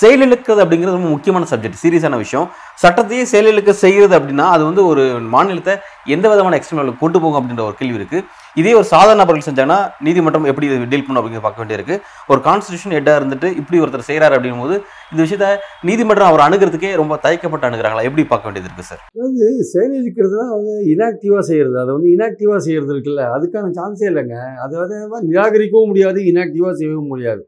செயலிழக்கிறது 0.01 0.63
அப்படிங்கிறது 0.65 0.97
ரொம்ப 0.99 1.11
முக்கியமான 1.15 1.47
சப்ஜெக்ட் 1.51 1.83
சீரியஸான 1.83 2.17
விஷயம். 2.23 2.47
சட்டத்தையே 2.83 3.25
செயலிழக்க 3.33 3.73
செய்கிறது 3.85 4.15
அப்படின்னா 4.19 4.47
அது 4.55 4.63
வந்து 4.69 4.83
ஒரு 4.91 5.05
மாநிலத்தை 5.35 5.75
எந்த 6.15 6.27
விதமான 6.33 6.57
எக்ஸ்ட்ரீம் 6.59 7.01
கொண்டு 7.03 7.19
போகும் 7.23 7.39
அப்படின்ற 7.41 7.63
ஒரு 7.69 7.77
கேள்வி 7.81 7.99
இருக்குது 8.01 8.25
இதே 8.61 8.73
ஒரு 8.81 8.87
சாதாரண 8.93 9.19
நபர்கள் 9.21 9.47
செஞ்சாங்கன்னா 9.49 9.79
நீதிமன்றம் 10.07 10.47
எப்படி 10.51 10.67
டீல் 10.93 11.07
பண்ணும் 11.07 11.21
அப்படிங்கிறத 11.21 11.47
பார்க்க 11.47 11.63
வேண்டியிருக்கு. 11.63 11.97
ஒரு 12.33 12.41
கான்ஸ்டியூஷன் 12.49 12.95
ஹெட்டாக 12.97 13.21
இருந்துட்டு 13.21 13.49
இப்படி 13.61 13.81
ஒருத்தர் 13.85 14.07
செய்கிறாரு 14.11 14.37
அப்படிங்கும் 14.37 14.65
போது 14.65 14.77
இந்த 15.13 15.21
விஷயத்த 15.25 15.49
நீதிமன்றம் 15.89 16.31
அவர் 16.31 16.45
அணுகிறதுக்கே 16.47 16.93
ரொம்ப 17.03 17.19
தயக்கப்பட்டு 17.27 17.69
அணுகிறாங்களா? 17.69 18.07
எப்படி 18.09 18.25
பார்க்க 18.31 18.49
வேண்டியது 18.49 18.69
இருக்குது 18.71 18.91
சார் 18.91 19.03
அதாவது 19.17 19.49
செயலிழக்கிறதுனா 19.73 20.47
வந்து 20.57 20.77
இனாக்டிவாக 20.95 21.45
செய்கிறது 21.51 21.77
அதை 21.83 21.91
வந்து 21.97 22.13
இனாக்டிவாக 22.17 22.63
செய்கிறது 22.69 22.95
இருக்குல்ல. 22.95 23.25
அதுக்கான 23.37 23.73
சான்ஸே 23.81 24.09
இல்லைங்க. 24.13 24.39
அதை 24.67 24.75
வந்து 24.85 24.99
நிராகரிக்கவும் 25.33 25.93
முடியாது 25.93 26.23
இனாக்டிவாக 26.33 26.75
செய்யவும் 26.81 27.13
முடியாது. 27.15 27.45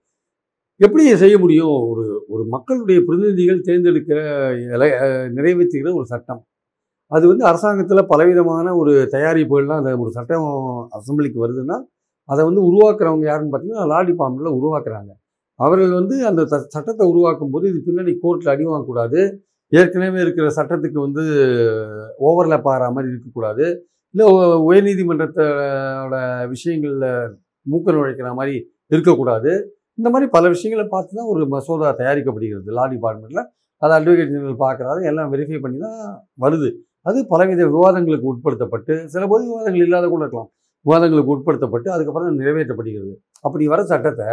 எப்படி 0.81 1.17
செய்ய 1.17 1.39
முடியும்? 1.39 1.69
ஒரு 1.69 2.25
ஒரு 2.29 2.45
மக்களுடைய 2.45 3.03
பிரதிநிதிகள் 3.07 3.61
தேர்ந்தெடுக்கிற 3.61 4.57
இலை- 4.57 5.31
நிறைவேற்றுகிற 5.35 5.95
ஒரு 5.95 6.07
சட்டம். 6.07 6.45
அது 7.07 7.29
வந்து 7.29 7.45
அரசாங்கத்தில் 7.45 8.09
பலவிதமான 8.09 8.77
ஒரு 8.77 9.09
தயாரிப்புகள்லாம் 9.13 9.67
அந்த 9.67 9.99
ஒரு 9.99 10.11
சட்டம் 10.11 10.89
அசம்பிளிக்கு 10.91 11.19
வருதுன்னா 11.19 11.81
அதை 12.25 12.45
வந்து 12.45 12.61
உருவாக்குறவங்க 12.61 13.25
யாருன்னு 13.25 13.59
பார்த்தீங்கன்னா 13.59 13.75
லா 13.87 14.01
டிபார்ட்மெண்ட்டில் 14.01 14.45
உருவாக்குறாங்க. 14.45 15.09
அவர்கள் 15.55 15.93
வந்து 15.93 16.27
அந்த 16.27 16.45
த- 16.45 16.65
சட்டத்தை 16.69 17.09
உருவாக்கும் 17.09 17.51
போது 17.51 17.69
இது 17.69 17.83
பின்னாடி 17.87 18.19
கோர்ட்டில் 18.23 18.49
அடி 18.49 18.65
வாங்கக்கூடாது. 18.65 19.39
ஏற்கனவே 19.69 20.21
இருக்கிற 20.21 20.49
சட்டத்துக்கு 20.49 20.93
வந்து 20.93 21.23
ஓவர்லேப் 22.21 22.63
ஆகிற 22.63 22.73
மாதிரி 22.91 23.13
இருக்கக்கூடாது. 23.13 23.89
இல்லை 24.11 24.35
உயர்நீதிமன்றத்தோட 24.35 26.49
விஷயங்களில் 26.49 27.37
மூக்க 27.71 27.85
நுழைக்கிற 27.85 28.35
மாதிரி 28.35 28.73
இருக்கக்கூடாது. 28.87 29.78
இந்த 29.99 30.09
மாதிரி 30.13 30.27
பல 30.35 30.45
விஷயங்களை 30.55 30.85
பார்த்து 30.95 31.13
தான் 31.19 31.31
ஒரு 31.33 31.45
மசோதா 31.55 31.89
தயாரிக்கப்படுகிறது. 32.01 32.69
லா 32.79 32.85
டிபார்ட்மெண்ட்டில் 32.93 33.45
அதை 33.83 33.93
அட்வொகேட் 33.99 34.33
ஜெனரல் 34.35 34.61
பார்க்குறாரு. 34.65 35.01
எல்லாம் 35.11 35.31
வெரிஃபை 35.33 35.59
பண்ணி 35.65 35.79
தான் 35.87 35.99
வருது. 36.45 36.69
அது 37.09 37.19
பலவித 37.33 37.63
விவாதங்களுக்கு 37.75 38.31
உட்படுத்தப்பட்டு 38.33 38.95
சில 39.15 39.23
போது 39.33 39.43
விவாதங்கள் 39.51 39.85
இல்லாத 39.87 40.07
கூட 40.15 40.23
இருக்கலாம். 40.25 40.51
விவாதங்களுக்கு 40.87 41.33
உட்படுத்தப்பட்டு 41.35 41.89
அதுக்கப்புறம் 41.95 42.41
நிறைவேற்றப்படுகிறது. 42.43 43.15
அப்படி 43.47 43.65
வர 43.73 43.81
சட்டத்தை 43.93 44.31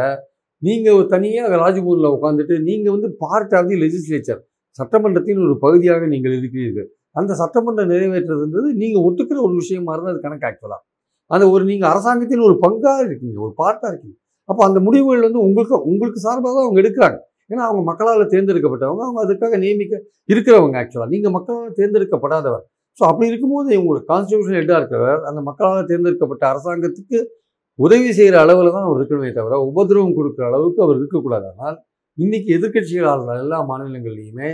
நீங்கள் 0.62 1.00
தனியாக 1.14 1.58
ராஜ்பூரில் 1.64 2.14
உட்காந்துட்டு 2.16 2.56
நீங்கள் 2.68 2.94
வந்து 2.96 3.10
பார்ட் 3.24 3.56
ஆஃப் 3.60 3.70
தி 3.72 3.78
லெஜிஸ்லேச்சர் 3.84 4.42
சட்டமன்றத்தின் 4.80 5.42
ஒரு 5.48 5.56
பகுதியாக 5.66 6.08
நீங்கள் 6.14 6.36
இருக்கிறீர்கள். 6.40 6.88
அந்த 7.20 7.32
சட்டமன்றம் 7.42 7.92
நிறைவேற்றுறதுன்றது 7.94 8.70
நீங்கள் 8.82 9.06
ஒத்துக்கிற 9.08 9.38
ஒரு 9.48 9.56
விஷயமா 9.62 9.94
இருந்தால் 9.96 10.14
அது 10.16 10.24
கணக்கு 10.26 10.48
ஆக்சுவலாக 10.50 10.84
அந்த 11.32 11.46
ஒரு 11.54 11.64
நீங்கள் 11.72 11.90
அரசாங்கத்தின் 11.92 12.46
ஒரு 12.48 12.56
பங்காக 12.66 13.06
இருக்கீங்க. 13.08 13.38
ஒரு 13.46 13.54
பார்ட்டாக 13.62 13.92
இருக்கீங்க. 13.92 14.18
அப்போ 14.50 14.62
அந்த 14.70 14.80
முடிவுகள் 14.88 15.26
வந்து 15.28 15.40
உங்களுக்கு 15.48 15.76
உங்களுக்கு 15.92 16.20
சார்பாக 16.26 16.52
தான் 16.56 16.66
அவங்க 16.66 16.82
எடுக்கிறாங்க. 16.84 17.18
ஏன்னா 17.52 17.64
அவங்க 17.70 17.82
மக்களால் 17.90 18.32
தேர்ந்தெடுக்கப்பட்டவங்க 18.34 19.04
அவங்க 19.08 19.20
அதுக்காக 19.26 19.58
நியமிக்க 19.64 19.96
இருக்கிறவங்க 20.34 20.78
ஆக்சுவலாக 20.82 21.12
நீங்கள் 21.16 21.34
மக்களால் 21.38 21.76
தேர்ந்தெடுக்கப்படாதவர். 21.80 22.64
ஸோ 22.98 23.04
அப்படி 23.10 23.30
இருக்கும்போது 23.32 23.70
இவங்களுக்கு 23.78 24.10
கான்ஸ்டியூஷன் 24.14 24.58
ஹெட்டாக 24.60 24.80
இருக்கிறவர் 24.82 25.22
அந்த 25.30 25.40
மக்களால் 25.50 25.90
தேர்ந்தெடுக்கப்பட்ட 25.92 26.44
அரசாங்கத்துக்கு 26.52 27.20
உதவி 27.80 28.10
செய்கிற 28.20 28.36
அளவில் 28.44 28.76
தான் 28.76 28.86
அவர் 28.88 29.00
இருக்கணுமே 29.00 29.32
தவிர 29.38 29.56
உபதிரவம் 29.70 30.16
கொடுக்குற 30.18 30.44
அளவுக்கு 30.52 30.80
அவர் 30.86 30.98
இருக்கக்கூடாது. 31.00 31.48
ஆனால் 31.54 31.78
இன்றைக்கி 32.18 32.50
எதிர்க்கட்சிகளாளர் 32.58 33.42
எல்லா 33.46 33.58
மாநிலங்கள்லையுமே 33.72 34.50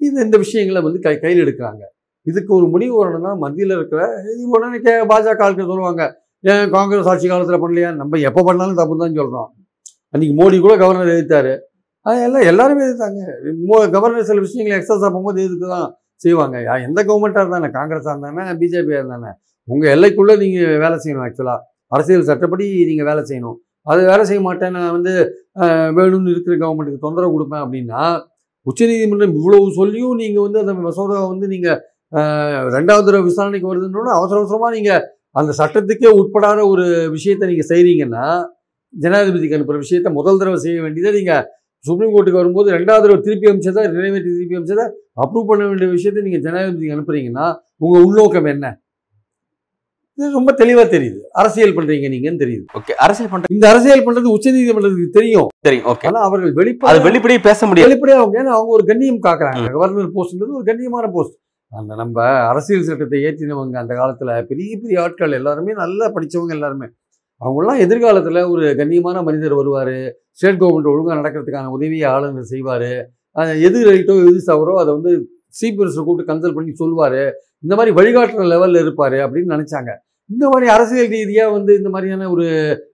இது 0.00 0.16
இந்த 0.26 0.36
விஷயங்களை 0.44 0.80
வந்து 0.86 1.00
கை 1.06 1.14
கையில் 1.24 1.42
எடுக்கிறாங்க. 1.44 1.82
இதுக்கு 2.26 2.50
ஒரு 2.58 2.66
முடிவு 2.74 2.94
வரணும்னா 3.00 3.32
மத்தியில் 3.44 3.74
இருக்கிற 3.78 4.00
இது 4.32 4.42
உடனே 4.56 4.78
கே 4.86 4.94
பாஜக 5.12 5.44
ஆட்கள் 5.46 5.70
சொல்லுவாங்க 5.70 6.04
ஏன் 6.44 6.70
காங்கிரஸ் 6.74 7.08
ஆட்சி 7.12 7.26
காலத்தில் 7.30 7.62
பண்ணலையா? 7.62 7.88
நம்ம 8.00 8.18
எப்போ 8.28 8.42
பண்ணாலும் 8.48 8.78
தப்பு 8.80 9.00
தான் 9.02 9.16
சொல்கிறோம் 9.20 9.48
அன்றைக்கி 10.14 10.34
மோடி 10.40 10.56
கூட 10.66 10.74
கவர்னர் 10.82 11.14
எதிர்த்தாரு. 11.14 11.52
அது 12.06 12.20
எல்லாம் 12.26 12.46
எல்லாருமே 12.50 12.82
எதிர்த்தாங்க. 12.86 13.20
மோ 13.68 13.76
கவர்னர் 13.96 14.28
சில 14.30 14.40
விஷயங்களை 14.46 14.76
எக்ஸஸ் 14.78 15.04
ஆகும்போது 15.08 15.38
எதுக்கு 15.46 15.66
தான் 15.74 15.88
செய்வாங்க. 16.24 16.56
யா- 16.66 16.82
எந்த 16.88 17.00
கவர்மெண்ட்டாக 17.08 17.44
இருந்தானே 17.44 17.68
காங்கிரஸாக 17.78 18.14
இருந்தானே 18.14 18.54
பிஜேபியாக 18.62 19.00
இருந்தானே 19.02 19.30
உங்கள் 19.68 19.92
எல்லைக்குள்ளே 19.96 20.34
நீங்கள் 20.42 20.80
வேலை 20.84 20.96
செய்யணும் 21.04 21.24
ஆக்சுவலாக 21.26 21.60
அரசியல் 21.92 22.28
சட்டப்படி 22.30 22.66
நீங்கள் 22.90 23.08
வேலை 23.10 23.22
செய்யணும். 23.30 23.58
அது 23.86 24.00
வேலை 24.12 24.24
செய்ய 24.30 24.40
மாட்டேன் 24.48 24.74
நான் 24.76 24.92
வந்து 24.96 25.12
வேணும்னு 25.98 26.32
இருக்கிற 26.34 26.54
கவர்மெண்ட்டுக்கு 26.62 27.04
தொந்தரவு 27.06 27.34
கொடுப்பேன் 27.36 27.62
அப்படின்னா 27.64 28.02
உச்சநீதிமன்றம் 28.66 29.36
இவ்வளவு 29.38 29.70
சொல்லியும் 29.78 30.18
நீங்கள் 30.22 30.44
வந்து 30.46 30.58
அந்த 30.62 30.72
மசோதாவை 30.88 31.26
வந்து 31.32 31.46
நீங்கள் 31.54 31.78
ரெண்டாவது 32.76 33.06
தடவை 33.06 33.24
விசாரணைக்கு 33.30 33.70
வருதுன்னு 33.70 34.12
அவசர 34.18 34.36
அவசரமாக 34.40 34.72
நீங்கள் 34.78 35.02
அந்த 35.36 35.50
சட்டத்துக்கே 35.60 36.10
உட்படாத 36.20 36.60
ஒரு 36.72 36.84
விஷயத்தை 37.16 37.46
நீங்கள் 37.48 37.70
செய்கிறீங்கன்னா 37.72 38.26
ஜனாதிபதிக்கு 38.94 39.56
அனுப்புகிற 39.56 39.82
விஷயத்தை 39.86 40.10
முதல் 40.18 40.40
தடவை 40.40 40.58
செய்ய 40.64 40.78
வேண்டியதை 40.86 41.10
நீங்கள் 41.18 41.44
சுப்ரீம் 41.84 42.12
கோர்ட்டுக்கு 42.14 42.40
வரும்போது 42.40 42.68
ரெண்டாவது 42.76 43.04
தடவை 43.04 43.20
திருப்பி 43.26 43.46
அமைச்சதை 43.50 43.82
நிறைவேற்றி 43.96 44.30
திருப்பி 44.36 44.56
அமைச்சதை 44.58 44.84
அப்ரூவ் 45.22 45.50
பண்ண 45.50 45.62
வேண்டிய 45.68 45.88
விஷயத்தை 45.96 46.22
நீங்கள் 46.26 46.44
ஜனாதிபதிக்கு 46.46 46.96
அனுப்புறீங்கன்னா 46.96 47.46
உங்கள் 47.84 48.04
உள்நோக்கம் 48.06 48.48
என்ன? 48.54 48.66
இது 50.18 50.30
ரொம்ப 50.38 50.50
தெளிவாக 50.60 50.86
தெரியுது. 50.94 51.20
அரசியல் 51.40 51.74
பண்ணுறீங்க 51.76 52.08
நீங்கன்னு 52.14 52.42
தெரியுது. 52.42 52.64
ஓகே 52.78 52.94
அரசியல் 53.04 53.30
பண்ற 53.32 53.54
இந்த 53.56 53.66
அரசியல் 53.72 54.04
பண்ணுறது 54.06 54.34
உச்சநீதிமன்றத்துக்கு 54.36 55.16
தெரியும். 55.18 55.48
தெரியும் 55.68 55.86
ஓகே. 55.92 56.06
ஆனால் 56.10 56.26
அவர்கள் 56.28 56.50
அது 56.50 56.58
வெளிப்படை 56.60 57.00
வெளிப்படையே 57.08 57.40
பேச 57.48 57.66
முடியாது. 57.66 57.88
வெளிப்படையாக 57.88 58.22
அவங்க 58.22 58.36
ஏன்னா 58.42 58.54
அவங்க 58.58 58.72
ஒரு 58.78 58.84
கண்ணியம் 58.90 59.22
காக்குறாங்க. 59.28 59.64
கவர்னர் 59.76 60.14
போஸ்ட்ன்றது 60.16 60.58
ஒரு 60.58 60.66
கண்ணியமான 60.70 61.08
போஸ்ட். 61.16 61.36
அந்த 61.72 61.92
நம்ம 62.00 62.16
அரசியல் 62.52 62.86
சட்டத்தை 62.88 63.18
ஏற்றினவங்க 63.26 63.76
அந்த 63.82 63.94
காலத்தில் 64.00 64.32
பெரிய 64.50 64.70
பெரிய 64.82 65.02
ஆட்கள் 65.04 65.36
எல்லாருமே 65.38 65.72
நல்லா 65.82 66.06
படித்தவங்க 66.16 66.54
எல்லாருமே. 66.58 66.88
அவங்களாம் 67.42 67.82
எதிர்காலத்தில் 67.84 68.40
ஒரு 68.52 68.64
கண்ணியமான 68.80 69.18
மனிதர் 69.28 69.54
வருவார். 69.60 69.96
ஸ்டேட் 70.38 70.60
கவர்மெண்ட் 70.62 70.90
ஒழுங்காக 70.92 71.18
நடக்கிறதுக்கான 71.20 71.70
உதவியை 71.76 72.06
ஆளுநர் 72.14 72.50
செய்வார். 72.54 72.90
எது 73.66 73.78
ரைட்டோ 73.90 74.14
எது 74.30 74.40
தவறோ 74.50 74.74
அதை 74.82 74.90
வந்து 74.98 75.12
சீஃப் 75.58 75.78
மினிஸ்டர் 75.80 76.06
கூப்பிட்டு 76.06 76.30
கன்சல்ட் 76.30 76.58
பண்ணி 76.58 76.72
சொல்லுவார். 76.82 77.20
இந்த 77.64 77.74
மாதிரி 77.78 77.92
வழிகாட்டுற 77.98 78.44
லெவலில் 78.52 78.82
இருப்பார் 78.84 79.16
அப்படின்னு 79.24 79.54
நினச்சாங்க. 79.56 79.92
இந்த 80.30 80.44
மாதிரி 80.52 80.66
அரசியல் 80.74 81.12
ரீதியாக 81.14 81.54
வந்து 81.56 81.72
இந்த 81.78 81.88
மாதிரியான 81.94 82.28
ஒரு 82.34 82.46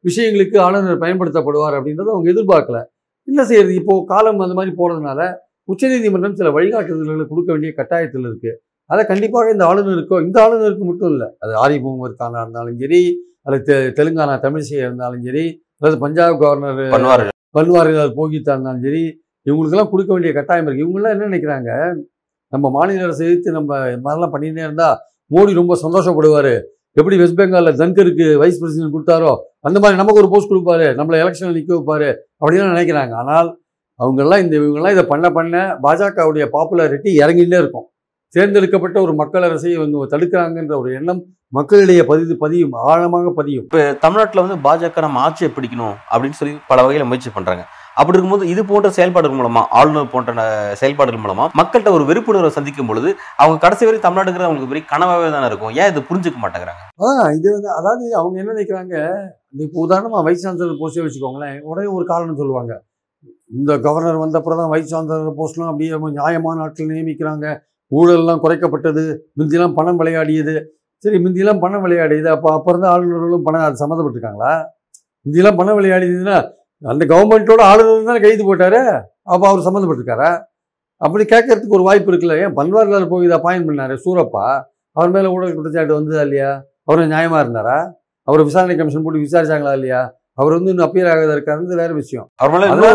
விஷயங்களுக்கு 0.09 0.57
ஆளுநர் 0.67 1.03
பயன்படுத்தப்படுவார் 1.03 1.77
அப்படின்றத 1.79 2.15
அவங்க 2.15 2.29
எதிர்பார்க்கல. 2.35 2.79
என்ன 3.29 3.41
செய்யறது? 3.51 3.75
இப்போது 3.81 4.07
காலம் 4.13 4.45
அந்த 4.47 4.57
மாதிரி 4.59 4.73
போகிறதுனால 4.81 5.21
உச்சநீதிமன்றம் 5.73 6.39
சில 6.41 6.51
வழிகாட்டுதல்களை 6.57 7.27
கொடுக்க 7.33 7.49
வேண்டிய 7.53 7.71
கட்டாயத்தில் 7.79 8.27
இருக்குது 8.29 8.55
அதை 8.87 9.05
கண்டிப்பாக 9.05 9.51
இந்த 9.51 9.65
ஆளுநருக்கோ 9.65 10.23
இந்த 10.23 10.47
ஆளுநருக்கு 10.47 10.79
மட்டும் 10.79 11.11
இல்லை. 11.11 11.29
அது 11.39 11.67
ஆரி 11.67 11.81
முகமது 11.81 12.15
கானா 12.15 12.41
இருந்தாலும் 12.41 12.79
சரி 12.79 13.21
அல்லது 13.43 13.75
தெ- 13.75 13.99
தெலுங்கானா 13.99 14.37
தமிழிசையா 14.45 14.77
இருந்தாலும் 14.77 15.23
சரி 15.23 15.65
அல்லது 15.79 16.01
பஞ்சாப் 16.01 16.41
கவர்னர் 16.41 16.75
பண்ணுவாரு 16.75 17.29
பன்வாரிலால் 17.59 18.13
போகித்தா 18.17 18.51
இருந்தாலும் 18.53 18.83
சரி 18.83 19.25
இவங்களுக்கெல்லாம் 19.45 19.91
கொடுக்க 19.91 20.13
வேண்டிய 20.13 20.33
கட்டாயம் 20.33 20.67
இருக்கு. 20.67 20.85
இவங்கெல்லாம் 20.85 21.11
என்ன 21.11 21.25
நினைக்கிறாங்க? 21.27 21.95
நம்ம 22.49 22.71
மாநில 22.71 23.03
அரசு 23.03 23.25
எதிர்த்து 23.25 23.53
நம்ம 23.53 23.89
மாதிரிலாம் 23.89 24.31
பண்ணிட்டே 24.33 24.59
இருந்தா 24.59 24.99
மோடி 25.31 25.55
ரொம்ப 25.55 25.79
சந்தோஷப்படுவார். 25.83 26.63
எப்படி 26.93 27.17
வெஸ்ட் 27.17 27.39
பெங்காலில் 27.39 27.81
தன்கருக்கு 27.83 28.37
வைஸ் 28.37 28.59
பிரசிடென்ட் 28.59 28.95
கொடுத்தாரோ 28.95 29.37
அந்த 29.61 29.79
மாதிரி 29.79 29.99
நமக்கு 29.99 30.21
ஒரு 30.21 30.31
போஸ்ட் 30.31 30.51
கொடுப்பாரு. 30.51 30.89
நம்மளை 30.95 31.21
எலெக்ஷனில் 31.21 31.53
நிற்க 31.53 31.75
வைப்பாரு 31.75 32.15
அப்படின்னு 32.47 32.67
நினைக்கிறாங்க. 32.71 33.13
ஆனால் 33.13 33.61
அவங்கெல்லாம் 33.99 34.39
இந்த 34.39 34.57
இவங்கெல்லாம் 34.57 34.91
இதை 34.91 35.05
பண்ண 35.05 35.31
பண்ண 35.31 35.79
பாஜகவுடைய 35.83 36.49
பாப்புலாரிட்டி 36.53 37.11
இறங்கிட்டே 37.17 37.59
இருக்கும். 37.59 37.87
தேர்ந்தெடுக்கப்பட்ட 38.35 38.97
ஒரு 39.07 39.13
மக்கள் 39.21 39.47
அரசை 39.49 39.71
இவங்க 39.77 40.07
தடுக்கிறாங்கன்ற 40.13 40.75
ஒரு 40.83 40.91
எண்ணம் 40.99 41.21
மக்களிடையே 41.57 42.03
பதிவு 42.11 42.35
பதியும் 42.45 42.73
ஆழமாக 42.91 43.33
பதியும். 43.41 43.67
தமிழ்நாட்டுல 44.05 44.43
வந்து 44.45 44.57
பாஜக 44.67 45.03
நம்ம 45.05 45.21
ஆட்சியை 45.27 45.51
பிடிக்கணும் 45.57 45.97
அப்படின்னு 46.13 46.39
சொல்லி 46.39 46.55
பல 46.71 46.79
வகையில 46.85 47.05
முயற்சி 47.11 47.31
பண்றாங்க. 47.37 47.65
அப்படி 48.01 48.17
இருக்கும்போது 48.17 48.49
இது 48.53 48.63
போன்ற 48.71 48.89
செயல்பாடுகள் 48.97 49.39
மூலமா 49.41 49.61
ஆளுநர் 49.79 50.11
போன்ற 50.15 50.43
செயல்பாடுகள் 50.81 51.23
மூலமா 51.25 51.45
மக்கள்கிட்ட 51.61 51.91
ஒரு 51.99 52.05
வெறுப்புணர்வை 52.09 52.51
சந்திக்கும் 52.57 52.91
பொழுது 52.91 53.11
அவங்க 53.43 53.57
கடைசி 53.63 53.87
வரை 53.89 54.01
தமிழ்நாடுங்கிற 54.07 54.47
அவங்களுக்கு 54.49 54.73
பெரிய 54.73 54.85
கனவாவே 54.91 55.29
தானே 55.37 55.49
இருக்கும். 55.51 55.73
ஏன் 55.81 55.89
இதை 55.93 56.03
புரிஞ்சுக்க 56.09 56.41
மாட்டேங்கிறாங்க? 56.43 56.83
ஆ 57.05 57.31
இது 57.39 57.49
வந்து 57.57 57.71
அதாவது 57.79 58.05
அவங்க 58.21 58.37
என்ன 58.43 58.57
நினைக்கிறாங்க? 58.57 58.97
இப்போ 59.67 59.81
உதாரணமாக 59.87 60.23
வைஸ் 60.27 60.45
சான்சலர் 60.47 60.81
போஸ்ட்டே 60.83 61.05
வச்சுக்கோங்களேன் 61.07 61.57
உடனே 61.71 61.89
ஒரு 61.97 62.07
காரணம் 62.13 62.41
சொல்லுவாங்க. 62.43 62.75
இந்த 63.61 63.73
கவர்னர் 63.87 64.23
வந்த 64.25 64.39
அப்புறம் 64.41 64.61
தான் 64.63 64.73
வைஸ் 64.75 64.93
சான்சலர் 64.95 65.39
போஸ்ட்லாம் 65.41 65.73
அப்படியே 65.73 66.03
நியாயமான 66.21 66.65
ஆட்கள் 66.67 66.95
நியமிக்கிறாங்க. 66.97 67.47
ஊழல்லாம் 67.93 68.41
குறைக்கப்பட்டது 68.45 69.03
முந்தியெல்லாம் 69.39 69.77
பணம் 69.79 69.99
விளையாடியது. 70.01 70.55
சரி 71.05 71.19
முந்தியெல்லாம் 71.25 71.63
பணம் 71.65 71.83
விளையாடியது 71.85 72.29
அப்போ 72.35 72.49
அப்போ 72.57 72.71
இருந்த 72.73 72.87
ஆளுநர்களும் 72.93 73.47
பணம் 73.49 73.67
அது 73.69 73.83
சம்மந்தப்பட்டிருக்காங்களா? 73.83 74.53
முந்தியெல்லாம் 75.27 75.59
பணம் 75.61 75.79
விளையாடியதுன்னா 75.79 76.39
அந்த 76.83 77.03
கவர்மெண்ட்டோட 77.13 77.63
ஆளுநர் 77.71 78.09
தானே 78.11 78.21
கைது 78.25 78.43
போட்டாரு? 78.49 78.81
அப்போ 79.33 79.45
அவர் 79.51 79.67
சம்மந்தப்பட்டிருக்காரா? 79.67 80.31
அப்படி 81.01 81.25
கேட்கறதுக்கு 81.33 81.77
ஒரு 81.79 81.87
வாய்ப்பு 81.89 82.11
இருக்குல்ல. 82.11 82.37
ஏன் 82.45 82.55
பன்வாரிலால் 82.59 83.09
போய் 83.13 83.27
இதை 83.27 83.37
அப்பாயின் 83.39 83.67
பண்ணாரு 83.69 83.95
சூரப்பா? 84.05 84.45
அவர் 84.97 85.15
மேலே 85.15 85.31
ஊழல் 85.35 85.57
குற்றச்சாட்டு 85.57 85.97
வந்ததா 85.99 86.23
இல்லையா? 86.27 86.51
அவர் 86.89 87.01
நியாயமா 87.15 87.39
இருந்தாரா? 87.45 87.79
அவர் 88.29 88.47
விசாரணை 88.49 88.77
கமிஷன் 88.77 89.05
போட்டு 89.07 89.25
விசாரிச்சாங்களா 89.25 89.75
இல்லையா? 89.79 90.01
அவர் 90.41 90.57
வந்து 90.59 90.71
இன்னும் 90.73 90.87
அப்பீல் 90.87 91.11
ஆகாத 91.13 91.35
இருக்காருன்றது 91.37 91.81
வேற 91.83 91.93
விஷயம். 92.03 92.27
அவர் 92.43 92.55
மேல 92.55 92.93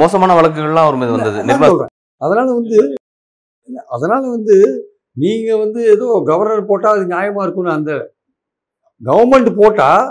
மோசமான 0.00 0.34
வழக்குகள்லாம் 0.38 0.86
அவர் 0.88 1.00
மீது 1.02 1.16
வந்தது. 1.16 1.88
அதனால 2.22 2.46
வந்து 2.58 2.78
அதனால் 3.94 4.26
வந்து 4.36 4.56
நீங்கள் 5.16 5.60
வந்து 5.62 5.80
ஏதோ 5.94 6.06
கவர்னர் 6.30 6.68
போட்டால் 6.70 6.96
அது 6.96 7.04
நியாயமாக 7.14 7.44
இருக்கும்னு 7.46 7.76
அந்த 7.78 7.92
கவர்மெண்ட் 9.02 9.50
போட்டால் 9.60 10.04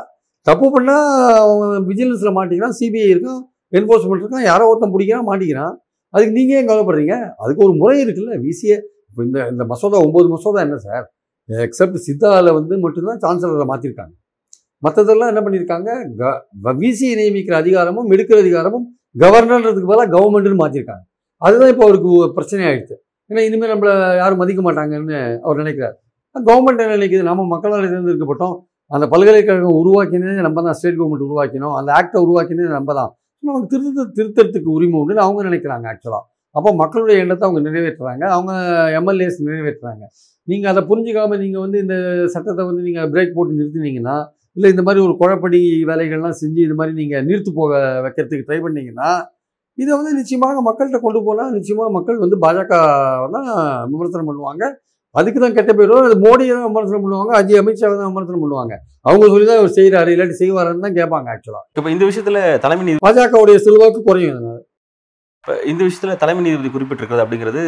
தப்பு 0.47 0.67
பண்ணால் 0.75 1.07
அவங்க 1.41 1.65
விஜிலன்ஸில் 1.89 2.35
மாட்டிக்கிறான் 2.37 2.77
சிபிஐ 2.79 3.07
இருக்கும் 3.13 3.41
என்ஃபோர்ஸ்மெண்ட் 3.77 4.23
இருக்கான் 4.23 4.47
யாரோ 4.51 4.67
ஒருத்தன் 4.69 4.93
பிடிக்கிறான் 4.93 5.27
மாட்டிக்கிறான். 5.29 5.73
அதுக்கு 6.13 6.35
நீங்கள் 6.37 6.57
ஏன் 6.59 6.67
கவலைப்படுறீங்க? 6.69 7.15
அதுக்கு 7.43 7.63
ஒரு 7.65 7.73
முறை 7.81 7.97
இருக்குல்ல 8.03 8.35
விசிஏ 8.45 8.77
இப்போ 9.09 9.21
இந்த 9.27 9.39
இந்த 9.53 9.63
மசோதா 9.71 9.97
ஒம்பது 10.05 10.27
மசோதா 10.33 10.59
என்ன 10.65 10.77
சார்? 10.87 11.05
எக்ஸப்ட் 11.49 12.05
சித்தாவில் 12.07 12.55
வந்து 12.59 12.73
மட்டும்தான் 12.85 13.21
சான்சலரை 13.25 13.65
மாற்றிருக்காங்க 13.71 14.15
மற்றதெல்லாம் 14.83 15.31
என்ன 15.31 15.41
பண்ணியிருக்காங்க 15.43 15.89
க 16.21 16.73
விசியை 16.81 17.13
நியமிக்கிற 17.19 17.55
அதிகாரமும் 17.63 18.09
எடுக்கிற 18.15 18.37
அதிகாரமும் 18.45 18.85
கவர்னர்ன்றதுக்கு 19.15 19.91
பதிலாக 19.91 20.11
கவர்மெண்ட்னு 20.15 20.59
மாற்றிருக்காங்க 20.63 21.05
அதுதான் 21.41 21.71
இப்போ 21.73 21.83
அவருக்கு 21.87 22.11
பிரச்சனை 22.37 22.63
ஆயிடுச்சு. 22.67 22.97
ஏன்னா 23.29 23.41
இனிமேல் 23.47 23.71
நம்மளை 23.73 23.93
யாரும் 24.21 24.41
மதிக்க 24.41 24.61
மாட்டாங்கன்னு 24.67 25.17
அவர் 25.45 25.61
நினைக்கிறார். 25.63 25.95
கவர்மெண்ட் 26.35 26.81
என்ன 26.83 26.95
நினைக்குது? 26.99 27.23
நம்ம 27.29 27.45
மக்களால் 27.53 27.91
தேர்ந்தெடுக்கப்பட்டோம். 27.93 28.55
அந்த 28.91 29.05
பல்கலைக்கழகம் 29.13 29.77
உருவாக்கினதே 29.81 30.43
நம்ம 30.47 30.61
தான் 30.67 30.77
ஸ்டேட் 30.79 30.99
கவர்மெண்ட் 30.99 31.25
உருவாக்கினோம். 31.27 31.75
அந்த 31.79 31.89
ஆக்டை 31.99 32.19
உருவாக்கினதே 32.25 32.71
நம்ம 32.77 32.93
தான். 32.99 33.11
நமக்கு 33.43 33.67
திருத்த 33.73 34.05
திருத்தத்துக்கு 34.17 34.69
உரிமை 34.77 34.97
உண்டுன்னு 35.01 35.25
அவங்க 35.25 35.41
நினைக்கிறாங்க 35.49 35.87
ஆக்சுவலாக 35.91 36.25
அப்போ 36.55 36.69
மக்களுடைய 36.81 37.23
எண்ணத்தை 37.23 37.45
அவங்க 37.47 37.61
நிறைவேற்றுறாங்க. 37.67 38.23
அவங்க 38.35 38.51
எம்எல்ஏஸ் 38.99 39.39
நிறைவேற்றுறாங்க. 39.47 40.03
நீங்கள் 40.47 40.71
அதை 40.71 40.81
புரிஞ்சுக்காம 40.89 41.37
நீங்கள் 41.43 41.63
வந்து 41.65 41.77
இந்த 41.83 41.95
சட்டத்தை 42.33 42.63
வந்து 42.69 42.83
நீங்கள் 42.87 43.09
பிரேக் 43.13 43.35
போட்டு 43.37 43.57
நிறுத்தினீங்கன்னா 43.59 44.15
இல்லை 44.57 44.69
இந்த 44.73 44.83
மாதிரி 44.87 44.99
ஒரு 45.07 45.13
குழப்படி 45.21 45.59
வேலைகள்லாம் 45.89 46.37
செஞ்சு 46.41 46.61
இது 46.67 46.75
மாதிரி 46.79 46.93
நீங்கள் 47.01 47.25
நிறுத்து 47.29 47.51
போக 47.59 47.73
வைக்கிறதுக்கு 48.05 48.47
ட்ரை 48.47 48.59
பண்ணிங்கன்னா 48.65 49.09
இதை 49.77 49.91
வந்து 49.97 50.11
நிச்சயமாக 50.19 50.61
மக்கள்கிட்ட 50.67 50.99
கொண்டு 51.05 51.19
போனால் 51.27 51.53
நிச்சயமாக 51.57 51.89
மக்கள் 51.97 52.23
வந்து 52.23 52.37
பாஜக 52.43 52.75
தான் 53.35 53.49
விமர்சனம் 53.93 54.29
பண்ணுவாங்க. 54.29 54.63
அதுக்கு 55.15 55.39
தான் 55.43 55.55
கெட்ட 55.57 55.71
பேர் 55.77 55.91
வரும். 55.91 56.07
அது 56.09 56.17
மோடியை 56.25 56.53
தான் 56.55 56.67
விமர்சனம் 56.69 57.03
பண்ணுவாங்க. 57.05 57.31
அஜய் 57.39 57.59
அமித்ஷாவை 57.61 57.95
தான் 57.99 58.09
விமர்சனம் 58.11 58.43
பண்ணுவாங்க. 58.43 58.73
அவங்க 59.09 59.25
சொல்லி 59.33 59.45
தான் 59.49 59.59
இவர் 59.61 59.75
செய்கிறாரு 59.79 60.09
இல்லாட்டி 60.15 60.35
செய்வாருன்னு 60.43 60.85
தான் 60.85 60.97
கேட்பாங்க 60.99 61.27
ஆக்சுவலாக 61.35 61.65
இப்போ 61.77 61.89
இந்த 61.95 62.03
விஷயத்துல 62.09 62.39
தலைமை 62.65 62.85
நீதி 62.87 63.03
பாஜகவுடைய 63.07 63.59
செல்வாக்கு 63.67 64.01
குறையும் 64.09 64.33
இதனால. 64.33 64.57
இப்ப 65.47 65.61
இந்த 65.71 65.81
விஷயத்துல 65.87 66.13
தலைமை 66.21 66.41
நீதிபதி 66.45 66.69
குறிப்பிட்டிருக்கிறது 66.71 67.21
அப்படிங்கிறது 67.23 67.61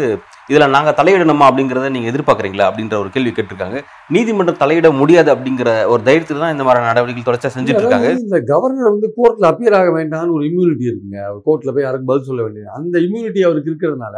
இதுல 0.51 0.65
நாங்க 0.73 0.91
தலையிடணுமா 0.97 1.45
அப்படிங்கறத 1.49 1.89
நீங்க 1.95 2.07
எதிர்பார்க்கறீங்களா 2.11 2.65
அப்படின்ற 2.69 2.95
ஒரு 3.01 3.09
கேள்வி 3.13 3.31
கேட்டிருக்காங்க. 3.35 3.77
நீதிமன்றம் 4.15 4.57
தலையிட 4.63 4.87
முடியாது 4.97 5.29
அப்படிங்கிற 5.33 5.69
ஒரு 5.91 6.01
தைரியத்துல 6.07 6.41
தான் 6.43 6.53
இந்த 6.55 6.63
மாதிரியான 6.67 6.89
நடவடிக்கைகள் 6.91 7.27
தொடர்ச்சியா 7.27 7.51
செஞ்சுட்டு 7.53 7.81
இருக்காங்க. 7.83 8.09
இந்த 8.23 8.39
கவர்னர் 8.49 8.91
வந்து 8.93 9.09
கோர்ட்ல 9.17 9.45
அப்பியர் 9.51 9.77
ஆக 9.79 9.91
வேண்டாம்னு 9.97 10.35
ஒரு 10.37 10.45
இம்யூனிட்டி 10.49 10.85
இருக்குங்க. 10.89 11.19
அவர் 11.27 11.39
கோர்ட்ல 11.45 11.73
போய் 11.75 11.85
யாருக்கும் 11.85 12.09
பதில் 12.09 12.27
சொல்ல 12.31 12.41
வேண்டியது 12.45 12.73
அந்த 12.79 12.95
இம்யூனிட்டி 13.05 13.43
அவருக்கு 13.49 13.71
இருக்கிறதுனால 13.71 14.17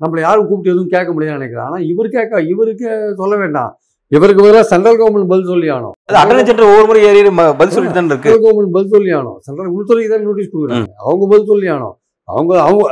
நம்மளை 0.00 0.22
யாரும் 0.26 0.48
கூப்பிட்டு 0.48 0.72
எதுவும் 0.74 0.92
கேட்க 0.94 1.10
முடியாதுன்னு 1.16 1.40
நினைக்கிறேன் 1.40 1.68
ஆனா 1.68 1.80
இவர் 1.92 2.08
கேட்க 2.16 2.40
இவருக்கு 2.52 2.88
சொல்ல 3.20 3.36
வேண்டாம். 3.42 3.70
இவருக்கு 4.12 4.44
பதிலாக 4.44 4.66
சென்ட்ரல் 4.72 4.98
கவர்மெண்ட் 5.02 5.30
பதில் 5.34 5.50
சொல்லி 5.52 5.68
ஆனோம் 5.76 5.94
அட்டர்னி 6.22 6.46
ஜெனரல் 6.48 6.70
ஒவ்வொரு 6.70 6.88
முறை 6.88 7.02
ஏறி 7.10 7.20
பதில் 7.60 7.74
சொல்லிட்டு 7.76 7.98
தான் 7.98 8.10
இருக்கு. 8.12 8.32
கவர்மெண்ட் 8.46 8.74
பதில் 8.78 8.94
சொல்லி 8.96 9.12
ஆனோம் 9.18 9.36
சென்ட்ரல் 9.48 9.70
உள்துறைக்கு 9.76 10.14
தான் 10.14 10.26
நோட்டீஸ் 10.30 10.50
கொடுக்குறாங்க. 10.54 10.90
அவங்க 11.06 11.28
பதில் 11.34 11.50
சொல்லி 11.52 11.68
ஆனோம் 11.76 11.94
அவங்க 12.28 12.52
அவங்க 12.66 12.84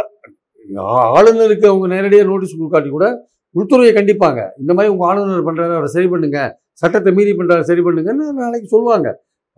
ஆளுநருக்கு 1.19 1.67
அவங்க 1.73 1.87
நேரடியாக 1.95 2.29
நோட்டீஸ் 2.31 2.59
கொடுக்காட்டி 2.61 2.91
கூட 2.97 3.07
உள்துறையை 3.55 3.93
கண்டிப்பாங்க. 3.99 4.41
இந்த 4.61 4.73
மாதிரி 4.77 4.93
உங்க 4.93 5.05
ஆளுநர் 5.11 5.47
பண்றாரு 5.49 5.75
அவரை 5.79 5.89
சரி 5.97 6.09
பண்ணுங்க. 6.12 6.39
சட்டத்தை 6.83 7.11
மீறி 7.17 7.33
பண்றாரு 7.41 7.65
சரி 7.71 7.83
பண்ணுங்கன்னு 7.87 8.27
நாளைக்கு 8.43 8.69
சொல்லுவாங்க. 8.75 9.09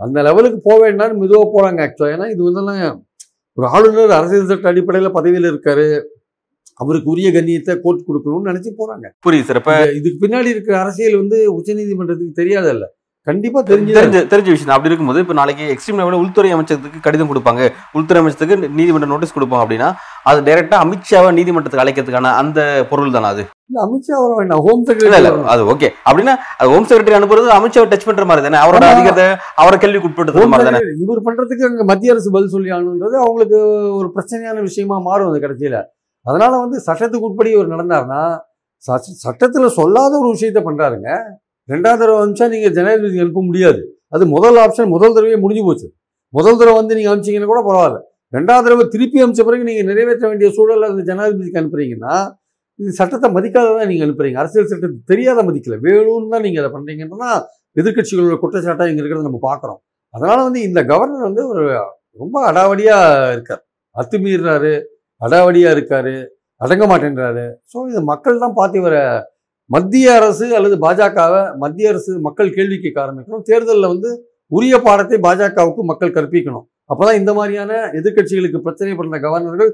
அந்த 0.01 0.19
லெவலுக்கு 0.27 0.59
போக 0.69 0.79
வேண்டாம்னு 0.85 1.21
மெதுவாக 1.23 1.47
போறாங்க 1.55 1.81
ஆக்சுவலாக 1.85 2.15
ஏன்னா 2.17 2.27
இது 2.35 2.41
வந்தெல்லாம் 2.47 2.81
ஒரு 3.59 3.67
ஆளுநர் 3.75 4.17
அரசியல் 4.19 4.51
சட்ட 4.51 4.67
அடிப்படையில் 4.73 5.17
பதவியில் 5.19 5.51
இருக்காரு. 5.53 5.87
அவருக்கு 6.83 7.09
உரிய 7.13 7.29
கண்ணியத்தை 7.35 7.75
கோர்ட் 7.85 8.07
கொடுக்கணும்னு 8.09 8.51
நினைச்சு 8.51 8.71
போறாங்க. 8.81 9.07
புரியுது 9.27 9.47
சார் 9.49 9.61
இப்ப 9.61 9.75
இதுக்கு 9.99 10.19
பின்னாடி 10.25 10.49
இருக்கிற 10.55 10.75
அரசியல் 10.85 11.21
வந்து 11.23 11.39
உச்சநீதிமன்றத்துக்கு 11.59 12.41
தெரியாதல்ல. 12.41 12.87
கண்டிப்பா 13.25 13.61
தெரிஞ்சு 13.61 13.65
தெரிஞ்ச 13.65 14.17
தெரிஞ்ச 14.27 14.51
விஷயம். 14.51 14.67
அப்படி 14.67 14.87
இருக்கும்போது 14.87 15.21
இப்ப 15.21 15.33
நாளைக்கு 15.33 15.77
எக்ஸ்ட்ரீம் 15.77 15.95
லெவலில் 15.95 16.19
உள்துறை 16.19 16.51
அமைச்சருக்கு 16.51 17.01
கடிதம் 17.01 17.35
கொடுப்பாங்க. 17.35 17.69
உள்துறை 17.93 18.23
அமைச்சருக்கு 18.23 18.69
நீதிமன்ற 18.69 19.07
நோட்டீஸ் 19.07 19.39
கொடுப்பாங்க 19.39 19.65
அப்படின்னா 19.65 19.93
அது 20.23 20.41
டைரக்டா 20.41 20.75
அமித்ஷாவை 20.75 21.33
நீதிமன்றத்துக்கு 21.33 21.87
அழைக்கிறதுக்கான 21.87 22.35
அந்த 22.35 22.87
பொருள் 22.91 23.11
தானே 23.11 23.27
அது? 23.27 23.43
அமித்ஷா 23.75 24.15
வர 24.17 24.35
வேண்டாம். 24.37 24.59
ஹோம் 24.59 24.85
இல்ல 24.97 25.17
இல்ல 25.17 25.29
செக்ரட்டரி 25.29 25.45
அது 25.45 25.65
ஓகே 25.65 25.89
அப்படின்னா 26.11 26.35
ஹோம் 26.59 26.87
செக்ரட்டரி 26.87 27.17
அனுப்புறது 27.19 27.51
அமித்ஷாவை 27.59 27.89
டச் 27.89 28.05
பண்ற 28.05 28.25
மாதிரி 28.25 28.49
தானே? 28.49 28.59
அவரோட. 28.65 28.81
அதிகாரத்தை 28.81 29.25
அவரை 29.57 29.79
கேள்விக்கு 29.79 30.09
உட்படுத்துற 30.09 30.47
மாதிரி 30.47 30.71
தானே? 30.71 30.85
இவர் 31.01 31.23
பண்றதுக்கு 31.23 31.65
அங்க 31.65 31.85
மத்திய 31.85 32.13
அரசு 32.13 32.31
பதில் 32.31 32.49
சொல்லி 32.49 32.71
ஆகணுன்றது 32.71 33.17
அவங்களுக்கு 33.17 33.59
ஒரு 33.95 34.13
பிரச்சனையான 34.15 34.61
விஷயமா 34.61 34.99
மாறும் 34.99 35.29
அது 35.29 35.41
கடைசியில. 35.41 35.83
அதனால 36.23 36.57
வந்து 36.57 36.83
சட்டத்துக்கு 36.87 37.21
உட்படி 37.21 37.51
இவர் 37.51 37.69
நடந்தாருன்னா 37.69 38.39
சட்ட- 38.77 39.49
சட்டத்துல 39.49 39.67
சொல்லாத 39.67 40.19
ஒரு 40.19 40.29
விஷயத்த 40.29 40.63
பண்றாருங்க. 40.65 41.19
ரெண்டாவது 41.69 42.01
தடவை 42.03 42.19
அமிச்சா 42.25 42.47
நீங்கள் 42.55 42.75
ஜனாதிபதிக்கு 42.79 43.25
அனுப்ப 43.25 43.43
முடியாது. 43.49 43.81
அது 44.15 44.25
முதல் 44.37 44.59
ஆப்ஷன் 44.65 44.91
முதல் 44.95 45.15
தடவையே 45.17 45.39
முடிஞ்சு 45.45 45.63
போச்சு. 45.69 45.87
முதல் 46.35 46.59
தடவை 46.61 46.77
வந்து 46.81 46.97
நீங்கள் 46.99 47.13
அமிச்சிங்கன்னா 47.15 47.51
கூட 47.53 47.63
பரவாயில்ல. 47.69 48.01
ரெண்டாவது 48.37 48.65
தடவை 48.67 48.85
திருப்பி 48.95 49.19
அமிச்ச 49.25 49.43
பிறகு 49.49 49.69
நீங்கள் 49.69 49.89
நிறைவேற்ற 49.91 50.25
வேண்டிய 50.31 50.49
சூழலில் 50.57 50.91
அந்த 50.93 51.03
ஜனாதிபதிக்கு 51.11 51.61
அனுப்புறீங்கன்னா 51.63 52.15
இது 52.79 52.91
சட்டத்தை 53.01 53.29
மதிக்காததான் 53.35 53.91
நீங்கள் 53.91 54.07
அனுப்புறீங்க? 54.07 54.39
அரசியல் 54.43 54.71
சட்டத்தை 54.71 54.97
தெரியாத 55.11 55.41
மதிக்கல. 55.49 55.77
வேணும்னு 55.87 56.33
தான் 56.35 56.45
நீங்கள் 56.47 56.63
அதை 56.63 56.71
பண்ணுறீங்கன்னா 56.77 57.31
எதிர்கட்சிகளோட 57.81 58.37
குற்றச்சாட்டாக 58.43 58.89
இங்கே 58.91 59.03
இருக்கிறத 59.03 59.27
நம்ம 59.29 59.41
பார்க்குறோம். 59.51 59.81
அதனால் 60.15 60.47
வந்து 60.49 60.61
இந்த 60.69 60.81
கவர்னர் 60.91 61.29
வந்து 61.29 61.43
ஒரு 61.53 61.63
ரொம்ப 62.23 62.37
அடாவடியாக 62.51 63.31
இருக்கார். 63.35 63.63
அத்துமீறாரு 63.97 64.75
அடாவடியாக 65.21 65.75
இருக்கார் 65.77 66.15
அடங்க 66.61 66.85
மாட்டேன்றாரு. 66.91 67.45
ஸோ 67.73 67.79
இது 67.93 68.01
மக்கள் 68.13 68.43
தான் 68.43 68.57
பார்த்து 68.59 68.81
இவரை 68.83 69.01
மத்திய 69.71 70.07
அரசு 70.19 70.47
அல்லது 70.59 70.77
பாஜகவை 70.85 71.43
மத்திய 71.63 71.91
அரசு 71.93 72.13
மக்கள் 72.27 72.55
கேள்வி 72.57 72.77
கேட்க 72.79 72.99
ஆரம்பிக்கணும் 73.05 73.45
தேர்தலில் 73.51 73.93
வந்து 73.93 74.11
உரிய 74.57 74.75
பாடத்தை 74.87 75.17
பாஜகவுக்கு 75.27 75.83
மக்கள் 75.91 76.17
கற்பிக்கணும். 76.17 76.67
அப்போதான் 76.93 77.19
இந்த 77.21 77.33
மாதிரியான 77.39 77.73
எதிர்க்கட்சிகளுக்கு 77.99 78.59
பிரச்சனை 78.67 78.95
பண்ண 78.99 79.19
கவர்னர்கள் 79.27 79.71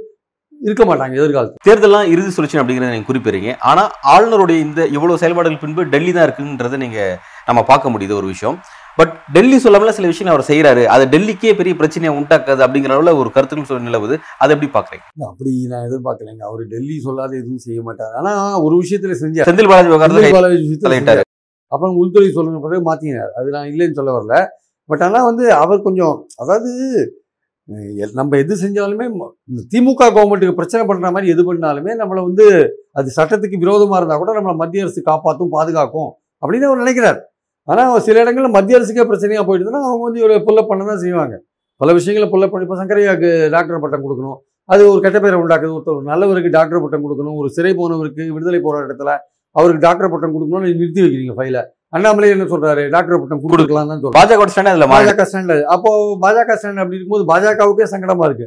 இருக்க 0.60 0.82
மாட்டாங்க 0.88 1.14
எதிர்காலத்தில். 1.20 1.62
தேர்தலாம் 1.68 2.10
இறுதி 2.12 2.30
சுழற்சி 2.36 2.58
அப்படிங்கிறத 2.60 2.92
நீங்கள் 2.94 3.10
குறிப்பிடுறீங்க. 3.10 3.50
ஆனால் 3.70 3.90
ஆளுநருடைய 4.14 4.58
இந்த 4.66 4.80
இவ்வளோ 4.96 5.16
செயல்பாடுகள் 5.22 5.62
பின்பு 5.64 5.82
டெல்லி 5.94 6.12
தான் 6.12 6.26
இருக்குன்றதை 6.28 6.78
நீங்கள் 6.84 7.16
நம்ம 7.48 7.60
பார்க்க 7.70 7.92
முடியுது 7.94 8.14
ஒரு 8.20 8.28
விஷயம். 8.34 8.58
பட் 8.98 9.12
டெல்லி 9.34 9.58
சொல்லாமல 9.64 9.92
சில 9.96 10.08
விஷயம் 10.12 10.32
அவர் 10.32 10.46
செய்யறாரு 10.48 10.82
அது 10.94 11.04
டெல்லிக்கே 11.12 11.52
பெரிய 11.60 11.74
பிரச்சனையை 11.80 12.12
உண்டாக்காது 12.18 12.60
அப்படிங்கிற 12.66 12.92
அளவுல 12.94 13.12
ஒரு 13.20 13.30
கருத்துக்கள் 13.34 13.68
சொல்ல 13.70 13.88
நிலவுது. 13.88 14.16
அதை 14.42 14.50
எப்படி 14.56 14.70
பாக்குறீங்க 14.76 15.06
அப்படி 15.30 15.52
நான் 15.72 15.86
எதிர்பார்க்கலைங்க. 15.88 16.42
அவர் 16.50 16.62
டெல்லி 16.72 16.96
சொல்லாத 17.06 17.32
எதுவும் 17.42 17.62
செய்ய 17.66 17.80
மாட்டார். 17.88 18.14
ஆனா 18.20 18.32
ஒரு 18.66 18.74
விஷயத்துல 18.82 19.16
செஞ்சார். 19.22 19.48
செந்தில் 19.50 19.70
பாலாஜி 19.72 19.90
விவகாரத்துல 19.92 20.32
பாலாஜி 20.36 20.60
விஷயத்துல. 20.64 21.24
அப்புறம் 21.72 21.96
உள்துறை 22.02 22.28
சொல்லுங்க 22.36 22.60
பிறகு 22.66 22.84
மாத்தினார். 22.90 23.32
அது 23.40 23.48
நான் 23.56 23.70
இல்லைன்னு 23.72 23.98
சொல்ல 24.00 24.12
வரல. 24.18 24.36
பட் 24.90 25.02
ஆனா 25.06 25.18
வந்து 25.30 25.44
அவர் 25.62 25.86
கொஞ்சம் 25.88 26.14
அதாவது 26.42 26.70
நம்ம 28.18 28.36
எது 28.42 28.54
செஞ்சாலுமே 28.62 29.04
இந்த 29.50 29.60
திமுக 29.72 30.06
கவர்மெண்ட்டுக்கு 30.14 30.56
பிரச்சனை 30.60 30.82
பண்ற 30.86 31.10
மாதிரி 31.14 31.32
எது 31.32 31.42
பண்ணாலுமே 31.48 31.92
நம்மளை 32.00 32.22
வந்து 32.28 32.46
அது 32.98 33.08
சட்டத்துக்கு 33.18 33.62
விரோதமா 33.64 33.98
இருந்தா 34.00 34.16
கூட 34.16 34.32
நம்மளை 34.38 34.56
மத்திய 34.62 34.84
அரசு 34.84 35.00
காப்பாற்றும் 35.10 35.52
பாதுகாக்கும் 35.56 36.10
அப்படின்னு 36.42 36.68
அவர் 36.68 36.82
நினைக்கிறார். 36.84 37.20
ஆனா 37.68 37.82
அவர் 37.90 38.04
சில 38.08 38.22
இடங்கள்ல 38.24 38.50
மத்திய 38.56 38.78
அரசுக்கே 38.78 39.06
பிரச்சனையா 39.10 39.42
போயிடுதுன்னா 39.48 39.80
அவங்க 39.88 40.04
வந்து 40.08 40.20
இவரை 40.22 40.36
புல்லப் 40.46 40.70
பண்ண 40.70 40.84
தான் 40.90 41.02
செய்வாங்க. 41.04 41.34
பல 41.80 41.92
விஷயங்களை 41.98 42.26
புல்லப் 42.32 42.52
பண்ணி 42.52 42.66
இப்போ 42.66 42.78
சங்கரையாக்கு 42.80 43.28
டாக்டர் 43.54 43.82
பட்டம் 43.82 44.04
கொடுக்கணும். 44.06 44.38
அது 44.68 44.82
ஒரு 44.92 45.00
கெட்ட 45.04 45.18
பேரை 45.24 45.36
உண்டாக்குது. 45.42 45.74
ஒருத்தர் 45.76 45.96
ஒரு 45.98 46.06
நல்லவருக்கு 46.12 46.50
டாக்டர் 46.56 46.82
பட்டம் 46.84 47.04
கொடுக்கணும். 47.04 47.36
ஒரு 47.40 47.48
சிறை 47.56 47.72
போனவருக்கு 47.80 48.22
விடுதலை 48.36 48.60
போராட்டத்துல 48.66 49.12
அவருக்கு 49.56 49.84
டாக்டர் 49.86 50.12
பட்டம் 50.14 50.34
கொடுக்கணும்னு 50.34 50.72
நிறுத்தி 50.80 51.00
வைக்கிறீங்க 51.04 51.36
ஃபைல 51.38 51.60
அண்ணாமலை 51.96 52.26
என்ன 52.34 52.44
சொல்றாரு? 52.50 52.82
டாக்டர் 52.94 53.20
பட்டம் 53.22 53.40
கொடுக்கலாம் 53.44 53.88
தான் 53.92 54.02
பாஜக 54.18 54.44
ஸ்டாண்ட் 54.52 54.72
அதுல 54.72 54.86
பாஜக 54.92 55.24
ஸ்டாண்ட் 55.30 55.54
அப்போ 55.74 55.90
பாஜக 56.24 56.56
ஸ்டாண்ட் 56.58 56.82
அப்படி 56.82 56.96
இருக்கும்போது 56.98 57.24
பாஜகவுக்கே 57.32 57.88
சங்கடமா 57.94 58.26
இருக்கு. 58.28 58.46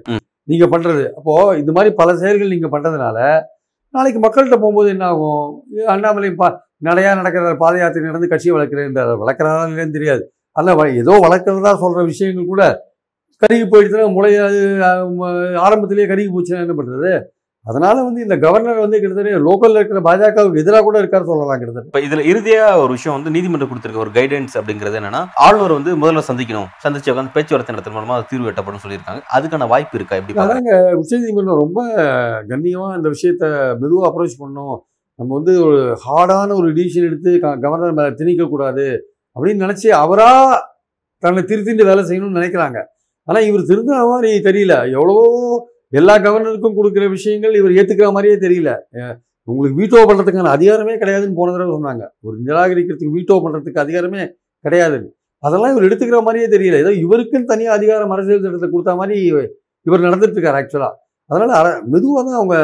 நீங்க 0.52 0.66
பண்றது. 0.74 1.04
அப்போ 1.18 1.34
இந்த 1.62 1.72
மாதிரி 1.76 1.92
பல 2.00 2.16
செயல்கள் 2.22 2.54
நீங்க 2.56 2.70
பண்றதுனால 2.76 3.18
நாளைக்கு 3.94 4.20
மக்கள்கிட்ட 4.20 4.58
போகும்போது 4.60 4.90
என்ன 4.90 5.06
ஆகும் 5.06 5.44
அண்ணாமலை 5.88 6.30
பா 6.36 6.48
நடையா 6.86 7.12
நடக்கிற 7.14 7.52
பாத 7.56 7.78
யாத்திரை 7.78 8.08
நடந்து 8.08 8.28
கட்சியை 8.28 8.54
வளர்க்கிறேன் 8.56 8.98
வளர்க்குறாரா 9.24 9.66
இல்லைன்னு 9.68 9.94
தெரியாது. 9.94 10.24
அல்ல 10.56 10.88
ஏதோ 11.04 11.14
வளர்க்குறதா 11.26 11.72
சொல்கிற 11.76 12.04
விஷயங்கள் 12.04 12.46
கூட 12.46 12.64
கருகி 13.42 13.64
போயிடுச்சுன்னா 13.64 14.08
முளையாது 14.14 14.60
ஆரம்பத்திலேயே 15.60 16.08
கருகி 16.08 16.30
போச்சுன்னா 16.34 16.60
என்ன 16.60 16.76
பண்ணுறது 16.78 17.12
அதனால 17.68 17.98
வந்து 18.06 18.22
இந்த 18.26 18.36
கவர்னர் 18.38 18.82
வந்து 18.84 18.98
கிட்டத்தட்ட 19.02 19.42
லோக்கல்ல 19.48 19.80
இருக்கிற 19.80 20.00
பாஜகவுக்கு 20.08 20.62
எதிராக 20.64 20.84
கூட 20.88 20.96
இருக்காரு 21.02 21.28
சொல்லலாம் 21.30 21.60
கிட்டத்தட்ட. 21.60 21.90
இப்ப 21.92 22.02
இதுல 22.08 22.24
இறுதியா 22.32 22.64
ஒரு 22.84 22.92
விஷயம் 22.96 23.16
வந்து 23.18 23.34
நீதிமன்றம் 23.36 23.70
கொடுத்திருக்க 23.72 24.06
ஒரு 24.06 24.14
கைடன்ஸ் 24.18 24.56
அப்படிங்கிறது 24.60 25.00
என்னன்னா 25.02 25.22
ஆளுநர் 25.46 25.76
வந்து 25.78 25.92
முதல்ல 26.02 26.24
சந்திக்கணும். 26.30 26.68
சந்திச்சு 26.86 27.12
உட்காந்து 27.14 27.36
பேச்சுவார்த்தை 27.38 27.76
நடத்தும் 27.76 27.96
மூலமா 27.98 28.18
அது 28.18 28.30
தீர்வு 28.32 28.52
எட்டப்படும் 28.52 28.84
சொல்லியிருக்காங்க. 28.86 29.22
அதுக்கான 29.38 29.68
வாய்ப்பு 29.74 29.98
இருக்கா? 30.00 30.18
எப்படி? 30.22 30.40
அதாங்க 30.46 30.74
உச்சநீதிமன்றம் 31.02 31.62
ரொம்ப 31.64 31.80
கண்ணியமா 32.52 32.90
இந்த 33.00 33.10
விஷயத்த 33.16 33.46
மெதுவாக 33.82 34.10
அப்ரோச் 34.10 34.42
பண்ணோம். 34.44 34.78
நம்ம 35.20 35.34
வந்து 35.40 35.54
ஒரு 35.66 35.80
ஹார்டான 36.06 36.56
ஒரு 36.60 36.70
டிசிஷன் 36.78 37.08
எடுத்து 37.10 37.32
கவர்னர் 37.66 37.98
மேலே 38.00 38.14
திணிக்க 38.22 38.46
கூடாது 38.46 38.86
அப்படின்னு 39.36 39.66
நினைச்சு 39.66 39.90
அவரா 40.04 40.32
தன்னை 41.24 41.44
திருத்திட்டு 41.50 41.84
வேலை 41.90 42.04
செய்யணும்னு 42.08 42.40
நினைக்கிறாங்க. 42.40 42.80
ஆனா 43.28 43.40
இவர் 43.50 43.70
திருந்த 43.70 44.00
மாதிரி 44.12 44.32
தெரியல. 44.48 44.76
எவ்வளவோ 44.96 45.28
எல்லா 46.00 46.14
கவர்னருக்கும் 46.26 46.78
கொடுக்குற 46.80 47.06
விஷயங்கள் 47.16 47.54
இவர் 47.60 47.76
ஏற்றுக்கிற 47.80 48.08
மாதிரியே 48.16 48.38
தெரியல. 48.46 48.72
உங்களுக்கு 49.48 49.78
வீட்டோ 49.82 50.02
பண்ணுறதுக்கான 50.10 50.52
அதிகாரமே 50.58 50.94
கிடையாதுன்னு 51.02 51.38
போன 51.40 51.52
தடவை 51.56 51.72
சொன்னாங்க. 51.78 52.04
ஒரு 52.28 52.36
நிராகரிக்கிறதுக்கு 52.48 53.16
வீட்டோ 53.18 53.36
பண்ணுறதுக்கு 53.46 53.84
அதிகாரமே 53.86 54.24
கிடையாதுன்னு. 54.66 55.10
அதெல்லாம் 55.44 55.74
இவர் 55.74 55.88
எடுத்துக்கிற 55.88 56.20
மாதிரியே 56.28 56.48
தெரியல. 56.56 56.78
ஏதோ 56.84 56.92
இவருக்குன்னு 57.06 57.50
தனியாக 57.54 57.78
அதிகாரம் 57.80 58.14
அரசியல் 58.16 58.46
சட்டத்தை 58.46 58.70
கொடுத்த 58.74 58.94
மாதிரி 59.02 59.18
இவர் 59.88 60.06
நடந்துட்டு 60.08 60.38
இருக்கார் 60.38 60.60
ஆக்சுவலாக 60.60 60.94
அதனால் 61.30 61.52
அர 61.60 61.68
மெதுவாக 61.94 62.22
தான் 62.28 62.38
அவங்க 62.40 62.56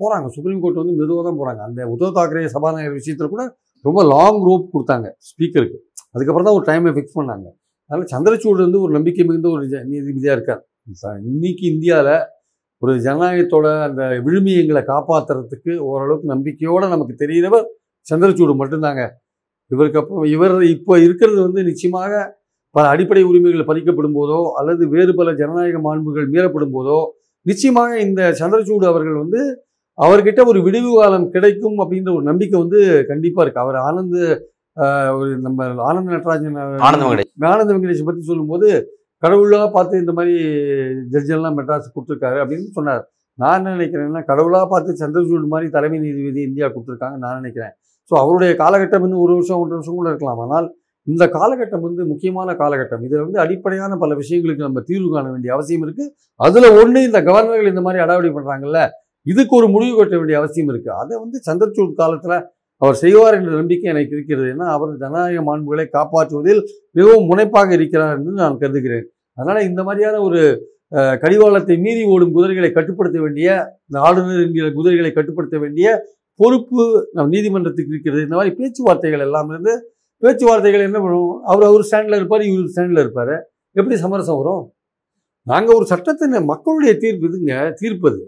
போகிறாங்க 0.00 0.26
சுப்ரீம் 0.36 0.60
கோர்ட் 0.62 0.80
வந்து 0.80 0.94
மெதுவாக 1.00 1.22
தான் 1.26 1.38
போகிறாங்க 1.40 1.60
அந்த 1.68 1.86
உத்தவ் 1.92 2.16
தாக்கரே 2.18 2.42
சபாநாயகர் 2.54 2.98
விஷயத்தில் 3.00 3.32
கூட 3.34 3.44
ரொம்ப 3.84 4.00
லாங் 4.12 4.40
ரோப் 4.48 4.66
கொடுத்தாங்க 4.74 5.06
ஸ்பீக்கருக்கு 5.28 5.78
அதுக்கப்புறம் 6.14 6.46
தான் 6.48 6.56
ஒரு 6.58 6.64
டைமை 6.70 6.90
ஃபிக்ஸ் 6.96 7.16
பண்ணாங்க. 7.18 7.46
அதனால் 7.90 8.10
சந்திரசூட் 8.14 8.60
வந்து 8.66 8.80
ஒரு 8.84 8.92
நம்பிக்கை 8.96 9.24
மிகுந்த 9.28 9.48
ஒரு 9.54 9.64
நீதிபதியாக 9.92 10.36
இருக்கார். 10.36 10.62
இன்னைக்கு 11.32 11.64
இந்தியாவில் 11.72 12.14
ஒரு 12.84 12.92
ஜனநாயகத்தோட 13.06 13.66
அந்த 13.88 14.02
விழுமியங்களை 14.26 14.82
காப்பாத்துறதுக்கு 14.92 15.72
ஓரளவுக்கு 15.88 16.32
நம்பிக்கையோட 16.34 16.84
நமக்கு 16.94 17.14
தெரிகிறவர் 17.22 17.66
சந்திரசூடு 18.06 18.54
மட்டும்தாங்க. 18.62 19.02
இவருக்கு 19.70 20.00
அப்போ 20.00 20.24
இவர் 20.36 20.56
இப்போ 20.76 20.94
இருக்கிறது 21.06 21.40
வந்து 21.46 21.60
நிச்சயமாக 21.68 22.12
பல 22.74 22.84
அடிப்படை 22.94 23.22
உரிமைகள் 23.30 23.68
பறிக்கப்படும் 23.68 24.16
போதோ 24.18 24.38
அல்லது 24.60 24.82
வேறு 24.94 25.12
பல 25.20 25.28
ஜனநாயக 25.40 25.78
மாண்புகள் 25.86 26.26
மீறப்படும் 26.32 26.74
போதோ 26.76 26.98
நிச்சயமாக 27.46 27.92
இந்த 28.06 28.20
சந்திரசூடு 28.40 28.86
அவர்கள் 28.92 29.20
வந்து 29.22 29.40
அவர்கிட்ட 29.98 30.40
ஒரு 30.50 30.60
விடிவு 30.66 30.90
காலம் 30.94 31.26
கிடைக்கும் 31.34 31.78
அப்படின்ற 31.82 32.10
ஒரு 32.16 32.24
நம்பிக்கை 32.30 32.56
வந்து 32.62 32.80
கண்டிப்பா 33.10 33.42
இருக்கு. 33.44 33.62
அவர் 33.64 33.78
ஆனந்த் 33.88 34.18
ஒரு 35.16 35.28
நம்ம 35.46 35.66
ஆனந்த 35.88 36.08
நடராஜன் 36.14 36.56
ஆனந்த 36.86 37.04
வெங்கடேஷ். 37.04 37.32
ஆனந்த 37.52 37.70
வெங்கடேஷ் 37.74 38.08
பத்தி 38.08 38.24
சொல்லும்போது 38.30 38.68
கடவுளாக 39.24 39.66
பார்த்து 39.76 40.00
இந்த 40.02 40.12
மாதிரி 40.18 40.34
ஜட்ஜெல்லாம் 41.14 41.56
மெட்ராஸ் 41.58 41.92
கொடுத்துருக்காரு 41.94 42.38
அப்படின்னு 42.44 42.70
சொன்னார். 42.78 43.02
நான் 43.38 43.56
என்ன 43.58 43.74
நினைக்கிறேன்னா 43.76 44.22
கடவுளாக 44.30 44.66
பார்த்து 44.72 45.00
சந்திரசூட் 45.02 45.52
மாதிரி 45.54 45.68
தலைமை 45.76 45.98
நீதிபதி 46.04 46.40
இந்தியா 46.48 46.66
கொடுத்துருக்காங்க 46.74 47.16
நான் 47.24 47.38
நினைக்கிறேன். 47.40 47.74
ஸோ 48.10 48.14
அவருடைய 48.22 48.52
காலகட்டம் 48.62 49.04
இன்னும் 49.06 49.22
ஒரு 49.26 49.34
வருஷம் 49.36 49.60
ஒன்றரை 49.62 49.78
வருஷம் 49.78 49.98
கூட 50.00 50.08
இருக்கலாம். 50.12 50.42
ஆனால் 50.46 50.66
இந்த 51.06 51.24
காலகட்டம் 51.36 51.84
வந்து 51.86 52.02
முக்கியமான 52.10 52.50
காலகட்டம். 52.60 53.02
இதில் 53.06 53.24
வந்து 53.24 53.40
அடிப்படையான 53.44 53.96
பல 54.02 54.12
விஷயங்களுக்கு 54.20 54.66
நம்ம 54.66 54.82
தீர்வு 54.90 55.08
காண 55.14 55.26
வேண்டிய 55.34 55.52
அவசியம் 55.56 55.84
இருக்குது 55.86 56.12
அதில் 56.40 56.68
ஒன்று 56.80 57.00
இந்த 57.08 57.18
கவர்னர்கள் 57.28 57.72
இந்த 57.72 57.82
மாதிரி 57.86 58.02
அடாவடி 58.04 58.30
பண்ணுறாங்கல்ல 58.36 58.80
இதுக்கு 59.26 59.54
ஒரு 59.58 59.68
முடிவு 59.74 59.94
கட்ட 59.98 60.14
வேண்டிய 60.20 60.38
அவசியம் 60.40 60.70
இருக்குது 60.72 60.96
அதை 61.02 61.14
வந்து 61.24 61.38
சந்திரசூட் 61.48 62.00
காலத்தில் 62.00 62.36
அவர் 62.84 63.00
செய்வார் 63.02 63.36
என்ற 63.38 63.50
நம்பிக்கை 63.60 63.88
எனக்கு 63.94 64.14
இருக்கிறது. 64.16 64.46
ஏன்னா 64.54 64.66
அவர் 64.76 64.92
ஜனநாயக 65.02 65.42
மாண்புகளை 65.48 65.86
காப்பாற்றுவதில் 65.96 66.62
மிகவும் 66.98 67.28
முனைப்பாக 67.30 67.72
இருக்கிறார் 67.78 68.16
என்று 68.18 68.34
நான் 68.42 68.60
கருதுகிறேன். 68.62 69.06
அதனால் 69.38 69.66
இந்த 69.70 69.80
மாதிரியான 69.86 70.20
ஒரு 70.28 70.40
கடிவாளத்தை 71.22 71.76
மீறி 71.84 72.02
ஓடும் 72.14 72.34
குதிரைகளை 72.36 72.70
கட்டுப்படுத்த 72.72 73.18
வேண்டிய 73.24 73.48
இந்த 73.88 73.98
ஆளுநர் 74.06 74.42
என்கிற 74.46 74.66
குதிரைகளை 74.76 75.10
கட்டுப்படுத்த 75.12 75.56
வேண்டிய 75.62 75.88
பொறுப்பு 76.40 76.82
நம் 77.16 77.32
நீதிமன்றத்துக்கு 77.34 77.92
இருக்கிறது. 77.94 78.22
இந்த 78.26 78.36
மாதிரி 78.38 78.52
பேச்சுவார்த்தைகள் 78.60 79.24
எல்லாம் 79.26 79.50
இருந்து 79.52 79.72
பேச்சுவார்த்தைகள் 80.22 80.86
என்ன 80.88 80.98
பண்ணுவோம்? 81.04 81.36
அவர் 81.50 81.68
அவர் 81.70 81.86
ஸ்டாண்டில் 81.88 82.18
இருப்பார் 82.20 82.44
இவர் 82.48 82.72
ஸ்டாண்டில் 82.72 83.02
இருப்பார். 83.04 83.34
எப்படி 83.76 83.96
சமரசம் 84.04 84.40
வரும்? 84.40 84.64
நாங்கள் 85.52 85.76
ஒரு 85.78 85.86
சட்டத்தின் 85.92 86.36
மக்களுடைய 86.52 86.92
தீர்ப்பு 87.02 87.26
இதுங்க 87.30 87.54
தீர்ப்பு 87.80 88.06
அது. 88.10 88.20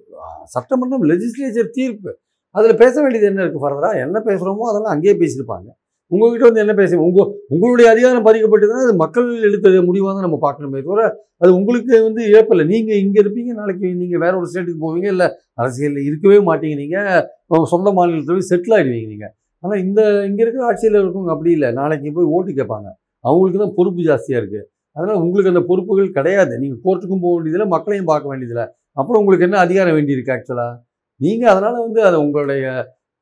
சட்டமன்றம் 0.55 1.05
லெஜிஸ்லேச்சர் 1.11 1.71
தீர்ப்பு. 1.79 2.11
அதில் 2.57 2.81
பேச 2.83 2.95
வேண்டியது 3.03 3.29
என்ன 3.31 3.41
இருக்குது 3.45 3.65
ஃபர்தராக 3.65 4.05
என்ன 4.05 4.19
பேசுகிறோமோ 4.29 4.69
அதெல்லாம் 4.71 4.95
அங்கேயே 4.95 5.15
பேசியிருப்பாங்க. 5.23 5.69
உங்ககிட்ட 6.13 6.45
வந்து 6.49 6.63
என்ன 6.65 6.75
பேச 6.81 6.99
உங்கள் 7.07 7.31
உங்களுடைய 7.55 7.87
அதிகாரம் 7.93 8.27
பாதிக்கப்பட்டதுன்னா 8.27 8.85
அது 8.89 8.95
மக்கள் 9.05 9.27
எடுத்த 9.49 9.83
முடிவாக 9.89 10.13
தான் 10.17 10.27
நம்ம 10.27 10.39
பார்க்கணுமே 10.45 10.81
தவிர 10.87 11.07
அது 11.43 11.51
உங்களுக்கு 11.59 11.95
வந்து 12.09 12.23
இழப்பில்லை 12.33 12.65
நீங்கள் 12.73 13.01
இங்கே 13.05 13.19
இருப்பீங்க 13.25 13.53
நாளைக்கு 13.61 13.87
நீங்கள் 14.03 14.23
வேற 14.25 14.33
ஒரு 14.41 14.49
ஸ்டேட்டுக்கு 14.51 14.85
போவீங்க 14.85 15.09
இல்லை 15.15 15.29
அரசியலில் 15.63 16.07
இருக்கவே 16.11 16.39
மாட்டீங்க 16.51 16.79
நீங்கள் 16.85 17.67
சொந்த 17.75 17.91
மாநிலத்தில் 17.99 18.37
போய் 18.39 18.49
செட்டில் 18.53 18.77
ஆகிடுவீங்க 18.79 19.11
நீங்கள் 19.15 19.35
ஆனால் 19.65 19.81
இந்த 19.87 20.01
இங்கே 20.29 20.43
இருக்கிற 20.45 20.65
ஆட்சியில் 20.71 21.01
இருக்கவங்க 21.03 21.33
அப்படி 21.35 21.51
இல்லை. 21.57 21.69
நாளைக்கு 21.81 22.15
போய் 22.19 22.33
ஓட்டு 22.37 22.51
கேட்பாங்க. 22.61 22.89
அவங்களுக்கு 23.25 23.61
தான் 23.65 23.77
பொறுப்பு 23.79 24.01
ஜாஸ்தியாக 24.09 24.41
இருக்குது 24.43 24.65
அதனால் 24.97 25.21
உங்களுக்கு 25.25 25.53
அந்த 25.53 25.63
பொறுப்புகள் 25.71 26.17
கிடையாது. 26.19 26.53
நீங்கள் 26.63 26.81
கோர்ட்டுக்கும் 26.85 27.23
போக 27.25 27.33
வேண்டியதில்லை 27.37 27.69
மக்களையும் 27.77 28.11
பார்க்க 28.13 28.33
வேண்டியதில்லை. 28.33 28.67
அப்புறம் 29.01 29.21
உங்களுக்கு 29.23 29.47
என்ன 29.49 29.59
அதிகாரம் 29.67 29.97
வேண்டியிருக்கு 29.99 30.35
ஆக்சுவலாக 30.35 30.73
நீங்கள் 31.21 31.53
அதனால் 31.53 31.79
வந்து 31.87 32.01
அதை 32.03 32.17
உங்களுடைய 32.19 32.65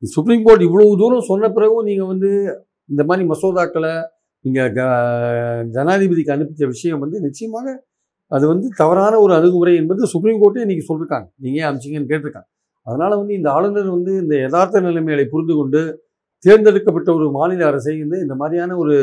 சுப்ரீம் 0.02 0.44
கோர்ட் 0.46 0.62
இவ்வளவு 0.62 0.96
தூரம் 0.96 1.28
சொன்ன 1.28 1.50
பிறகும் 1.50 1.86
நீங்கள் 1.86 2.10
வந்து 2.12 2.30
இந்த 2.88 3.02
மாதிரி 3.04 3.24
மசோதாக்களை 3.28 3.92
நீங்கள் 4.44 4.72
க 4.72 4.80
ஜனாதிபதிக்கு 5.70 6.34
அனுப்பிச்ச 6.34 6.64
விஷயம் 6.66 7.02
வந்து 7.04 7.18
நிச்சயமாக 7.20 7.68
அது 8.30 8.44
வந்து 8.46 8.66
தவறான 8.76 9.14
ஒரு 9.20 9.32
அணுகுமுறை 9.34 9.74
என்பது 9.76 10.02
சுப்ரீம் 10.06 10.40
கோர்ட்டே 10.42 10.66
நீங்கள் 10.70 10.88
சொல்லியிருக்காங்க 10.88 11.28
நீங்கள் 11.36 11.60
ஏன் 11.62 11.68
அமிச்சிங்கன்னு 11.70 12.10
கேட்டிருக்காங்க. 12.12 12.48
அதனால் 12.86 13.14
வந்து 13.16 13.34
இந்த 13.34 13.48
ஆளுநர் 13.50 13.88
வந்து 13.88 14.12
இந்த 14.22 14.34
யதார்த்த 14.36 14.80
நிலைமைகளை 14.80 15.24
புரிந்து 15.24 15.54
கொண்டு 15.54 15.80
தேர்ந்தெடுக்கப்பட்ட 16.44 17.10
ஒரு 17.14 17.26
மாநில 17.30 17.62
அரசை 17.66 17.94
வந்து 18.00 18.18
இந்த 18.20 18.34
மாதிரியான 18.34 18.76
ஒரு 18.76 18.96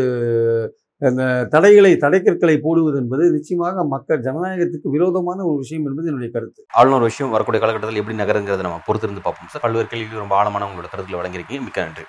அந்த 1.02 1.48
தடைகளை 1.50 1.98
தடைக்கற்களை 1.98 2.56
போடுவது 2.58 2.98
என்பது 2.98 3.32
நிச்சயமாக 3.32 3.86
மக்கள் 3.86 4.22
ஜனநாயகத்துக்கு 4.22 4.94
விரோதமான 4.96 5.46
ஒரு 5.46 5.58
விஷயம் 5.58 5.86
என்பது 5.86 6.08
என்னுடைய 6.08 6.34
கருத்து. 6.34 6.64
ஆளுநர் 6.74 7.02
விஷயம் 7.02 7.32
வரக்கூடிய 7.32 7.62
காலகட்டத்தில் 7.64 8.02
எப்படி 8.02 8.18
நகருங்கிறத 8.18 8.66
நம்ம 8.68 8.82
பொறுத்திருந்து 8.88 9.26
பார்ப்போம் 9.28 9.52
சார். 9.54 9.62
பல்வேறு 9.62 9.88
கேள்விகள் 9.88 10.24
ரொம்ப 10.24 10.36
ஆழமான 10.36 10.66
உங்களோட 10.66 10.90
கருத்துல 10.96 11.20
வழங்கியிருக்கீங்க. 11.22 11.64
மிக்க 11.68 11.84
நன்றி. 11.84 12.04